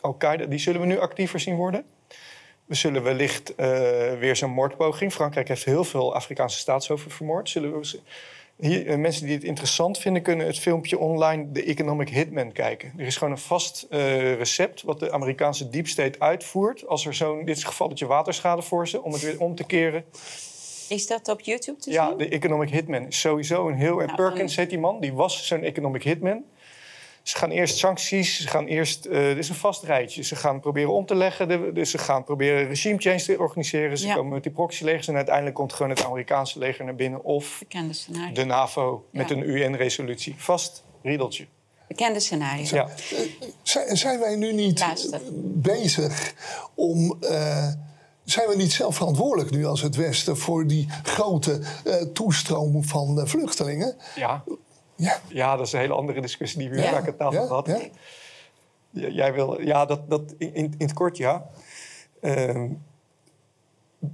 [0.00, 1.84] Al-Qaeda, die zullen we nu actiever zien worden.
[2.66, 3.68] We zullen wellicht eh,
[4.18, 5.12] weer zo'n moordpoging...
[5.12, 7.48] Frankrijk heeft heel veel Afrikaanse staatshoofden vermoord.
[7.48, 7.98] Zullen we...
[8.56, 12.92] Hier, eh, mensen die het interessant vinden, kunnen het filmpje online The Economic Hitman kijken.
[12.96, 16.86] Er is gewoon een vast eh, recept wat de Amerikaanse deep state uitvoert.
[16.86, 19.64] Als er zo'n, dit is een gevalletje waterschade voor ze, om het weer om te
[19.64, 20.04] keren.
[20.88, 22.18] Is dat op YouTube te Ja, zien?
[22.18, 24.00] de Economic Hitman is sowieso een heel...
[24.00, 26.44] En Nou, Perkins heet die man, die was zo'n Economic Hitman.
[27.26, 29.04] Ze gaan eerst sancties, ze gaan eerst...
[29.06, 30.22] eh dit is een vast rijtje.
[30.22, 33.98] Ze gaan proberen om te leggen, de- dus ze gaan proberen regime change te organiseren.
[33.98, 34.14] Ze Ja.
[34.14, 37.24] komen met die proxylegers en uiteindelijk komt gewoon het Amerikaanse leger naar binnen...
[37.24, 38.32] of Bekende scenario.
[38.34, 39.34] de NAVO met Ja.
[39.36, 40.34] een UN-resolutie.
[40.38, 41.46] Vast riedeltje.
[41.88, 42.64] Bekende scenario.
[42.70, 42.88] Ja.
[43.92, 44.86] Zijn, wij nu niet
[45.62, 46.34] bezig
[46.74, 47.16] om.
[47.22, 47.68] eh,
[48.24, 53.28] zijn we niet zelf verantwoordelijk nu als het Westen voor die grote eh, toestroom van
[53.28, 53.96] vluchtelingen?
[54.14, 54.44] Ja.
[54.96, 55.20] Ja.
[55.28, 57.66] ja, dat is een hele andere discussie die we hier vaak aan tafel Ja, gehad.
[57.66, 57.78] ja.
[58.90, 61.50] Ja, Jij wil, ja, dat, dat in, in het kort ja.
[62.20, 62.68] Ehm,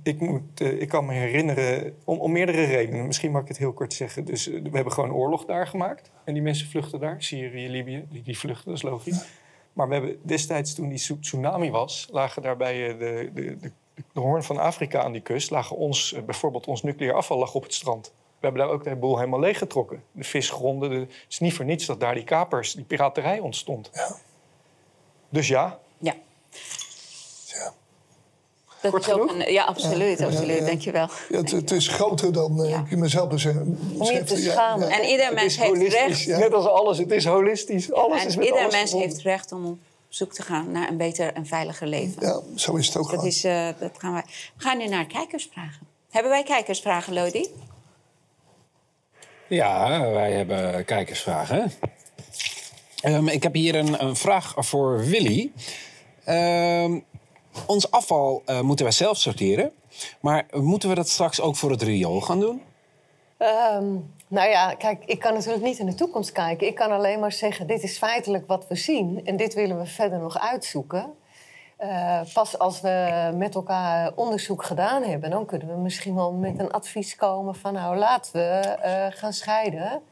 [0.02, 3.06] ik, moet, eh, ik kan me herinneren, om, om meerdere redenen.
[3.06, 4.24] Misschien mag ik het heel kort zeggen.
[4.24, 6.10] Dus eh, we hebben gewoon oorlog daar gemaakt.
[6.24, 9.24] En die mensen vluchten daar, Syrië, Libië, die, die vluchten, dat is logisch.
[9.72, 13.70] Maar we hebben destijds, toen die tsu- tsunami was, lagen daarbij eh, de, de, de,
[14.12, 17.62] de hoorn van Afrika aan die kust, lagen ons, bijvoorbeeld ons nucleair afval lag op
[17.62, 18.12] het strand.
[18.42, 20.02] We hebben daar ook de boel helemaal leeggetrokken.
[20.12, 23.90] De visgronden, de, het is niet voor niets dat daar die kapers, die piraterij ontstond.
[25.28, 26.14] Dus ja, Ja.
[27.46, 27.72] Ja.
[28.80, 30.58] Dat Kort is ook een, ja, absoluut, Ja, ja, absoluut.
[30.58, 30.64] ja.
[30.66, 31.08] Dankjewel.
[31.28, 32.84] Ja, het, het is groter dan eh, Ja.
[32.90, 33.78] ik mezelf beseffen.
[33.98, 34.88] Om je te schamen.
[34.90, 36.22] En ieder het mens heeft recht.
[36.22, 36.38] ja.
[36.38, 37.92] Net als alles, het is holistisch.
[37.92, 39.78] Alles En is met ieder alles mens heeft recht om op
[40.08, 42.26] zoek te gaan naar een beter en veiliger leven.
[42.26, 43.26] Ja, zo is het ook Dat, gewoon.
[43.26, 44.22] is, eh, dat gaan wij.
[44.56, 45.86] We gaan nu naar kijkersvragen.
[46.10, 47.46] Hebben wij kijkersvragen, Lodi?
[49.52, 51.72] Ja, wij hebben kijkersvragen.
[53.00, 55.52] Ehm, ik heb hier een, een vraag voor Willy.
[56.24, 57.00] Ehm,
[57.66, 59.72] ons afval eh, moeten wij zelf sorteren.
[60.20, 62.62] Maar moeten we dat straks ook voor het riool gaan doen?
[63.36, 63.94] Ehm,
[64.28, 66.66] nou ja, kijk, ik kan natuurlijk niet in de toekomst kijken.
[66.66, 69.20] Ik kan alleen maar zeggen, dit is feitelijk wat we zien.
[69.24, 71.14] En dit willen we verder nog uitzoeken.
[71.82, 75.30] Uh, pas als we met elkaar onderzoek gedaan hebben...
[75.30, 77.72] dan kunnen we misschien wel met een advies komen van...
[77.72, 80.02] nou, laten we uh, gaan scheiden.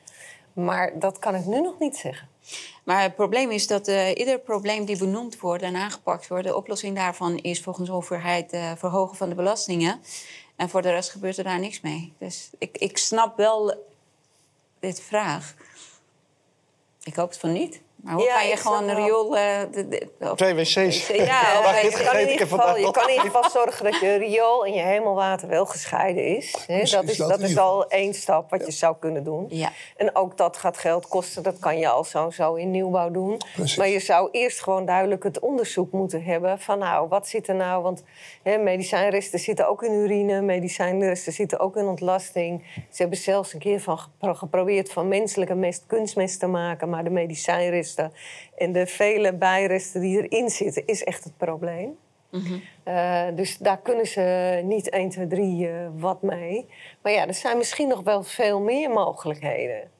[0.52, 2.28] Maar dat kan ik nu nog niet zeggen.
[2.84, 6.46] Maar het probleem is dat uh, ieder probleem die benoemd wordt en aangepakt wordt...
[6.46, 10.00] de oplossing daarvan is volgens de overheid uh, verhogen van de belastingen.
[10.56, 12.12] En voor de rest gebeurt er daar niks mee.
[12.18, 13.74] Dus ik, ik snap wel
[14.78, 15.54] dit vraag.
[17.02, 17.80] Ik hoop het van niet.
[18.03, 19.28] Maar hoe Ja, kan je gewoon een riool...
[19.30, 20.74] de- de- of- Twee wc's.
[20.74, 20.82] Ja,
[21.76, 24.64] je, dit kan in ieder geval, je kan in ieder geval zorgen dat je riool
[24.66, 26.51] en je hemelwater wel gescheiden is.
[26.66, 29.46] Precies, dat is, dat is al één stap wat je zou kunnen doen.
[29.48, 29.68] ja.
[29.96, 31.42] En ook dat gaat geld kosten.
[31.42, 33.40] Dat kan je al zo, zo in nieuwbouw doen.
[33.55, 33.76] Precies.
[33.76, 36.59] Maar je zou eerst gewoon duidelijk het onderzoek moeten hebben.
[36.59, 37.82] Van nou, wat zit er nou?
[37.82, 38.03] Want
[38.42, 40.40] hè, medicijnresten zitten ook in urine.
[40.40, 42.64] Medicijnresten zitten ook in ontlasting.
[42.74, 46.88] Ze hebben zelfs een keer van gepro- geprobeerd van menselijke mest kunstmest te maken.
[46.88, 47.88] Maar de medicijnresten
[48.57, 51.97] en de vele bijresten die erin zitten, is echt het probleem.
[52.84, 56.66] Eh, dus daar kunnen ze niet 1, 2, 3 eh, wat mee.
[57.03, 59.91] Maar ja, er zijn misschien nog wel veel meer mogelijkheden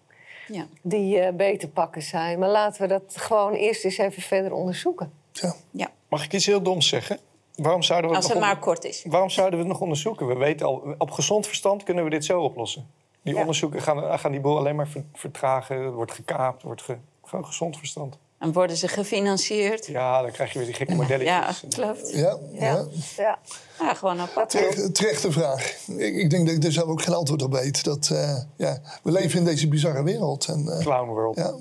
[0.47, 0.67] ja.
[0.83, 2.39] die eh, beter pakken zijn.
[2.39, 5.13] Maar laten we dat gewoon eerst eens even verder onderzoeken.
[5.33, 5.55] Ja.
[5.71, 5.89] ja.
[6.09, 7.19] Mag ik iets heel doms zeggen?
[7.55, 9.05] Waarom zouden we Als het maar onder- kort is.
[9.09, 10.27] Waarom zouden we het nog onderzoeken?
[10.27, 12.87] We weten al, op gezond verstand kunnen we dit zo oplossen.
[13.23, 13.41] Die Ja.
[13.41, 15.77] onderzoeken gaan, gaan die boel alleen maar ver- vertragen.
[15.77, 16.99] Er wordt gekaapt, er wordt ge-
[17.31, 18.19] gewoon gezond verstand.
[18.39, 19.87] En worden ze gefinancierd?
[19.87, 21.61] Ja, dan krijg je weer die gekke modelletjes.
[21.61, 22.13] Ja, klopt.
[22.13, 22.87] Ja, ja.
[23.17, 23.39] Ja.
[23.81, 24.51] Ja, gewoon apart.
[24.51, 25.77] Terecht, terechte vraag.
[25.87, 27.85] Ik, ik denk dat ik er zelf ook geen antwoord op weet.
[27.85, 30.47] Dat, eh, ja, we leven in deze bizarre wereld.
[30.47, 31.37] En, eh, Clown World.
[31.37, 31.55] ja.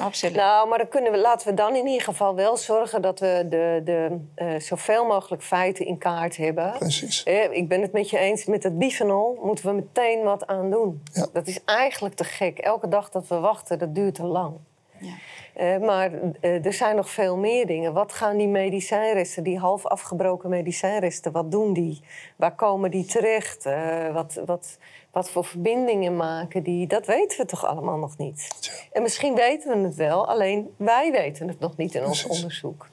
[0.00, 0.36] Absoluut.
[0.36, 3.46] Nou, maar dan kunnen we, laten we dan in ieder geval wel zorgen dat we
[3.48, 6.72] de, de, eh, zoveel mogelijk feiten in kaart hebben.
[6.78, 7.22] Precies.
[7.22, 10.70] Eh, ik ben het met je eens, met het bifenol moeten we meteen wat aan
[10.70, 11.02] doen.
[11.12, 11.26] Ja.
[11.32, 12.58] Dat is eigenlijk te gek.
[12.58, 14.54] Elke dag dat we wachten, dat duurt te lang.
[15.00, 15.14] Ja.
[15.54, 17.92] Eh, maar eh, er zijn nog veel meer dingen.
[17.92, 22.00] Wat gaan die medicijnresten, die half afgebroken medicijnresten, wat doen die?
[22.36, 23.66] Waar komen die terecht?
[23.66, 24.78] Eh, wat, wat,
[25.10, 26.86] wat voor verbindingen maken die?
[26.86, 28.48] Dat weten we toch allemaal nog niet.
[28.92, 32.42] En misschien weten we het wel, alleen wij weten het nog niet in ons Precies.
[32.42, 32.86] onderzoek.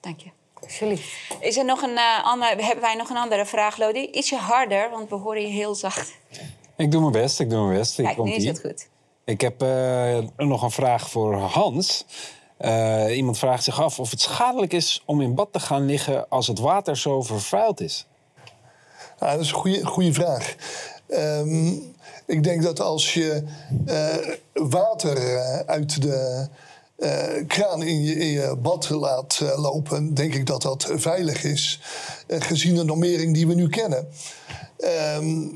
[0.00, 0.30] Dank je.
[0.62, 1.36] Alsjeblieft.
[1.40, 4.08] Is er nog een, eh, andere, hebben wij nog een andere vraag, Lodi?
[4.10, 6.12] Ietsje harder, want we horen je heel zacht.
[6.76, 7.98] Ik doe mijn best, ik doe mijn best.
[7.98, 8.88] Ik Kijk, nu is het goed.
[9.30, 12.04] Ik heb eh, nog een vraag voor Hans.
[12.56, 16.28] Eh, iemand vraagt zich af of het schadelijk is om in bad te gaan liggen
[16.28, 18.06] als het water zo vervuild is.
[19.20, 20.54] Ja, dat is een goede, vraag.
[21.08, 21.72] Ehm,
[22.26, 23.42] ik denk dat als je
[23.86, 24.16] eh,
[24.52, 26.48] water uit de
[27.46, 31.80] kraan in je, in je bad laat lopen, denk ik dat dat veilig is,
[32.28, 34.08] gezien de normering die we nu kennen.
[34.76, 35.46] Ehm,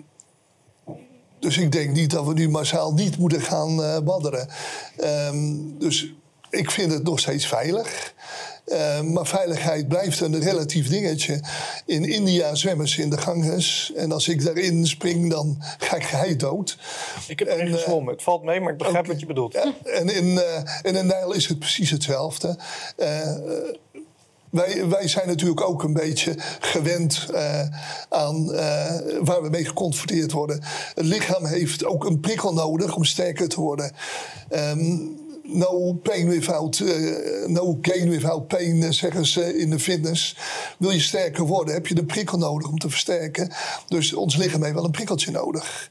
[1.45, 4.49] dus ik denk niet dat we nu massaal niet moeten gaan eh, badderen.
[4.97, 6.13] Ehm, dus
[6.51, 8.15] ik vind het nog steeds veilig.
[8.65, 11.41] Ehm, maar veiligheid blijft een relatief dingetje.
[11.87, 13.93] In India zwemmen ze in de Ganges.
[13.97, 16.79] En als ik daarin spring, dan ga ik geheid dood.
[17.29, 18.13] Ik heb erin En, eh, gezwommen.
[18.13, 19.53] Het valt mee, maar ik begrijp wat je bedoelt.
[19.53, 22.59] Ja, en in, eh in een Nijl is het precies hetzelfde.
[24.55, 27.61] Wij, wij zijn natuurlijk ook een beetje gewend eh,
[28.09, 30.61] aan eh, waar we mee geconfronteerd worden.
[30.95, 33.93] Het lichaam heeft ook een prikkel nodig om sterker te worden.
[34.49, 34.97] Ehm,
[35.47, 40.37] no pain without, eh, no gain without pain, eh, zeggen ze in de fitness.
[40.79, 43.51] Wil je sterker worden, heb je de prikkel nodig om te versterken.
[43.89, 45.91] Dus ons lichaam heeft wel een prikkeltje nodig.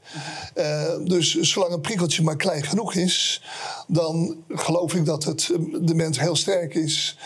[0.53, 3.43] Eh, dus zolang een prikkeltje maar klein genoeg is,
[3.87, 5.51] dan geloof ik dat het,
[5.81, 7.17] de mens heel sterk is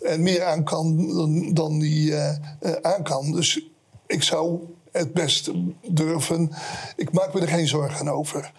[0.00, 2.14] en meer aan kan dan, dan die
[2.82, 3.32] aan kan.
[3.32, 3.60] Dus
[4.06, 4.60] ik zou
[4.92, 5.50] het best
[5.88, 6.50] durven.
[6.96, 8.52] Ik maak me er geen zorgen over.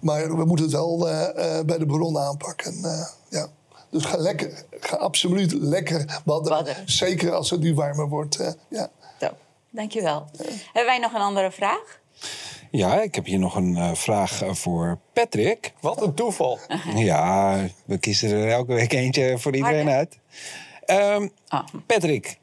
[0.00, 2.84] Maar we moeten het wel eh, eh, bij de bron aanpakken.
[2.84, 3.46] eh, ja.
[3.90, 6.58] Dus ga, lekker, ga absoluut lekker badderen.
[6.58, 6.90] Badderen.
[6.90, 8.36] Zeker als het nu warmer wordt.
[8.36, 8.90] eh, ja.
[9.20, 9.28] Zo,
[9.70, 10.26] dankjewel.
[10.64, 12.00] Hebben wij nog een andere vraag?
[12.70, 15.72] Ja, ik heb hier nog een eh, vraag voor Patrick.
[15.80, 16.58] Wat een toeval.
[16.94, 19.94] Ja, we kiezen er elke week eentje voor iedereen Harder.
[19.96, 20.18] uit.
[20.84, 22.38] Ehm, Ah, Patrick,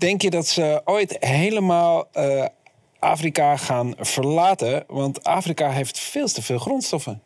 [0.00, 2.46] denk je dat ze ooit helemaal eh,
[2.98, 4.84] Afrika gaan verlaten?
[4.86, 7.22] Want Afrika heeft veel te veel grondstoffen.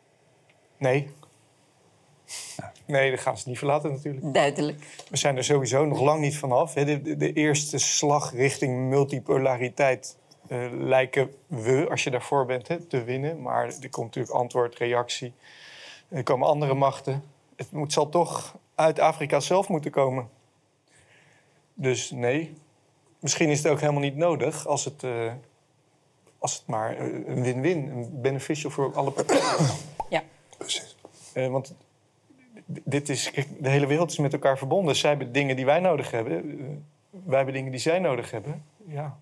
[0.79, 1.09] Nee.
[2.87, 4.35] Nee, dat gaan ze niet verlaten natuurlijk.
[4.35, 4.85] duidelijk.
[5.11, 6.75] We zijn er sowieso nog lang niet vanaf.
[6.75, 6.85] hè.
[6.85, 10.17] De, de, de eerste slag richting multipolariteit
[10.49, 13.43] eh, lijken we, als je daarvoor bent, hè, te winnen.
[13.43, 15.33] Maar er komt natuurlijk antwoord, reactie.
[16.09, 17.23] Er komen andere machten.
[17.57, 20.29] Het moet, zal toch uit Afrika zelf moeten komen.
[21.75, 22.55] Dus nee.
[23.25, 25.33] Misschien is het ook helemaal niet nodig als het, eh,
[26.39, 29.85] als het maar eh, een win-win, een beneficial voor alle partijen is.
[30.09, 30.23] Ja.
[30.59, 30.97] Precies.
[31.33, 31.75] Eh, want
[32.67, 34.97] dit is, kijk, de hele wereld is met elkaar verbonden.
[34.97, 36.87] Zij hebben dingen die wij nodig hebben.
[37.11, 38.65] wij hebben dingen die zij nodig hebben.
[38.87, 39.19] Ja,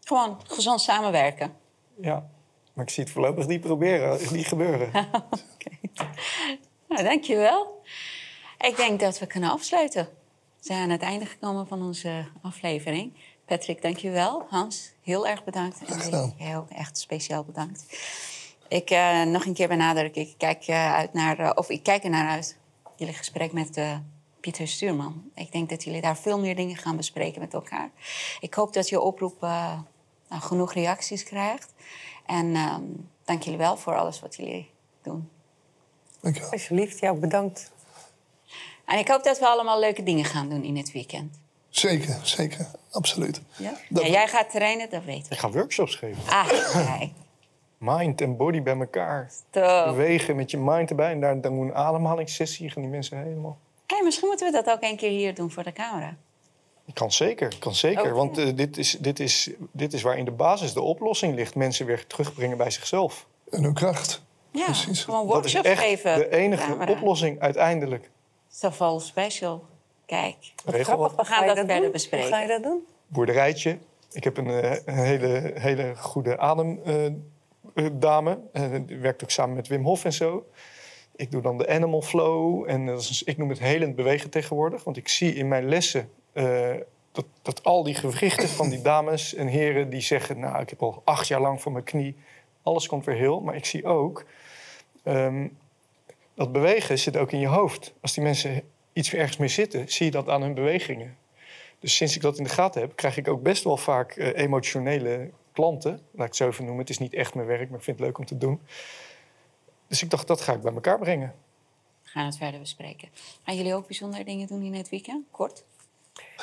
[0.00, 1.52] Gewoon gezond samenwerken.
[2.00, 2.30] ja.
[2.72, 4.90] Maar ik zie het voorlopig niet proberen, niet gebeuren.
[6.88, 7.82] Nou, dankjewel.
[8.58, 10.08] Ik denk dat we kunnen afsluiten.
[10.62, 13.12] We zijn aan het einde gekomen van onze aflevering.
[13.44, 14.46] Patrick, dankjewel.
[14.48, 15.84] Hans, heel erg bedankt.
[15.84, 17.84] En jij ook echt speciaal bedankt.
[18.68, 20.16] Ik eh, nog een keer benadruk.
[20.16, 22.56] Ik kijk, eh, uit naar, eh, of ik kijk er naar uit.
[22.96, 23.78] Jullie gesprek met
[24.42, 25.30] Pieter Stuurman.
[25.34, 27.90] Ik denk dat jullie daar veel meer dingen gaan bespreken met elkaar.
[28.40, 29.78] Ik hoop dat je oproep eh,
[30.28, 31.72] nou, genoeg reacties krijgt.
[32.26, 32.82] En ehm,
[33.24, 34.70] dank jullie wel voor alles wat jullie
[35.02, 35.28] doen.
[36.20, 36.50] Dankjewel.
[36.50, 37.72] Alsjeblieft, jou bedankt.
[38.92, 41.40] En ik hoop dat we allemaal leuke dingen gaan doen in het weekend.
[41.68, 42.66] Zeker, zeker.
[42.90, 43.40] Absoluut.
[43.56, 43.74] Ja?
[43.88, 45.32] Dat- Ja, jij gaat trainen, dat weet ik.
[45.32, 46.22] Ik ga workshops geven.
[46.28, 46.48] Ah,
[46.98, 47.10] kijk.
[47.78, 49.30] Mind en body bij elkaar.
[49.84, 51.10] Bewegen met je mind erbij.
[51.12, 52.70] En daar dan doen we een ademhalingssessie.
[52.70, 53.58] Gaan die mensen helemaal...
[53.86, 56.16] Hey, misschien moeten we dat ook een keer hier doen voor de camera.
[56.92, 58.00] Kan zeker, kan zeker.
[58.02, 58.12] Oké.
[58.12, 61.54] Want eh, dit, is, dit, is, dit is waar in de basis de oplossing ligt.
[61.54, 63.26] Mensen weer terugbrengen bij zichzelf.
[63.50, 64.22] En hun kracht.
[64.52, 65.04] Ja, Precies.
[65.04, 66.14] gewoon Dat is workshops echt geven.
[66.18, 66.92] de enige camera.
[66.92, 68.10] oplossing uiteindelijk.
[68.54, 69.64] Saval Special.
[70.06, 71.26] Kijk, Regel Grappig, wat.
[71.26, 72.26] we gaan dat dat verder bespreken.
[72.26, 72.86] Hoe ga je dat doen?
[73.06, 73.78] Boerderijtje.
[74.12, 78.38] Ik heb een, eh, een hele, hele goede ademdame.
[78.86, 80.46] die werkt ook samen met Wim Hof en zo.
[81.16, 82.70] Ik doe dan de animal flow.
[82.70, 84.84] En dat is, ik noem het helend bewegen tegenwoordig.
[84.84, 86.70] Want ik zie in mijn lessen eh,
[87.12, 89.90] dat, dat al die gewrichten van die dames en heren...
[89.90, 92.16] die zeggen, nou, ik heb al acht jaar lang voor mijn knie.
[92.62, 93.40] Alles komt weer heel.
[93.40, 94.24] Maar ik zie ook...
[95.02, 95.46] ehm,
[96.34, 97.94] dat bewegen zit ook in je hoofd.
[98.00, 98.62] Als die mensen
[98.92, 101.16] iets ergens mee zitten, zie je dat aan hun bewegingen.
[101.78, 104.42] Dus sinds ik dat in de gaten heb, krijg ik ook best wel vaak eh,
[104.42, 105.90] emotionele klanten.
[105.90, 106.80] Laat ik het zo even noemen.
[106.80, 108.60] Het is niet echt mijn werk, maar ik vind het leuk om te doen.
[109.86, 111.34] Dus ik dacht, dat ga ik bij elkaar brengen.
[112.02, 113.08] we gaan het verder bespreken.
[113.42, 115.24] Gaan jullie ook bijzondere dingen doen in het weekend?
[115.30, 115.64] Kort?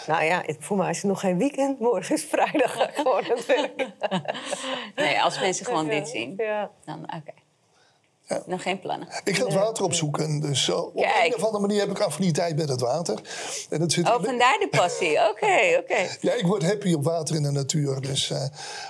[0.08, 1.80] Nou ja, voor mij is het nog geen weekend.
[1.80, 3.88] Morgen is vrijdag gewoon werk.
[4.96, 6.72] Nee, als mensen gewoon dit zien, Ja.
[6.86, 7.34] dan oké.
[8.46, 9.08] Nog geen plannen.
[9.24, 10.40] Ik ga het water opzoeken.
[10.40, 11.26] Dus eh, op Kijk.
[11.26, 13.20] een of andere manier heb ik affiniteit met het water.
[13.70, 15.12] En dat zit Oh, vandaar de passie.
[15.30, 16.08] Oké, oké.
[16.22, 18.02] Ja, ik word happy op water in de natuur.
[18.02, 18.44] Dus, eh,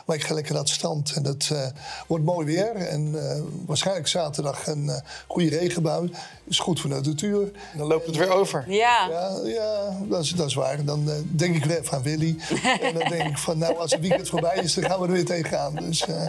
[0.06, 1.12] maar ik ga lekker naar het strand.
[1.16, 1.68] En het eh,
[2.08, 2.76] wordt mooi weer.
[2.76, 4.96] En eh, waarschijnlijk zaterdag een eh,
[5.28, 6.12] goede regenbui.
[6.44, 7.52] Is goed voor de natuur.
[7.78, 8.64] Dan loopt het weer over.
[8.68, 10.84] Ja, Ja, ja dat, is, dat is waar.
[10.86, 12.36] Dan denk ik weer even aan Willy.
[12.82, 15.12] en dan denk ik van, nou, als het weekend voorbij is, dan gaan we er
[15.12, 15.76] weer tegenaan.
[15.76, 16.28] Dus eh,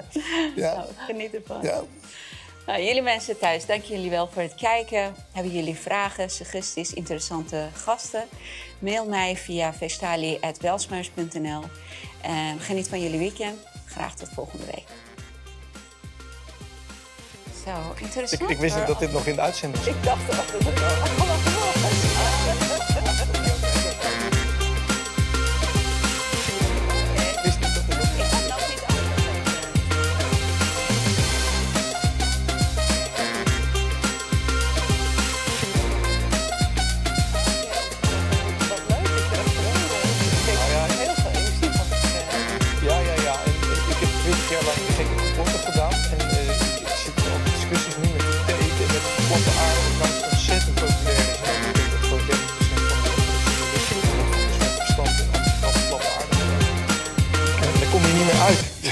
[0.56, 1.58] ja, geniet ervan.
[1.62, 1.82] ja.
[2.70, 5.14] Nou, jullie mensen thuis, dank jullie wel voor het kijken.
[5.32, 8.24] Hebben jullie vragen, suggesties, interessante gasten?
[8.78, 11.62] Mail mij via vestali.welsmers.nl.
[12.20, 13.58] En geniet van jullie weekend.
[13.86, 14.86] Graag tot volgende week.
[17.64, 18.50] Zo, Ik, interessant.
[18.50, 19.94] ik wist niet dat dit nog in de uitzending was.
[19.94, 22.09] Ik dacht dat het wel.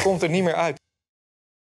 [0.02, 0.80] Komt er niet meer uit.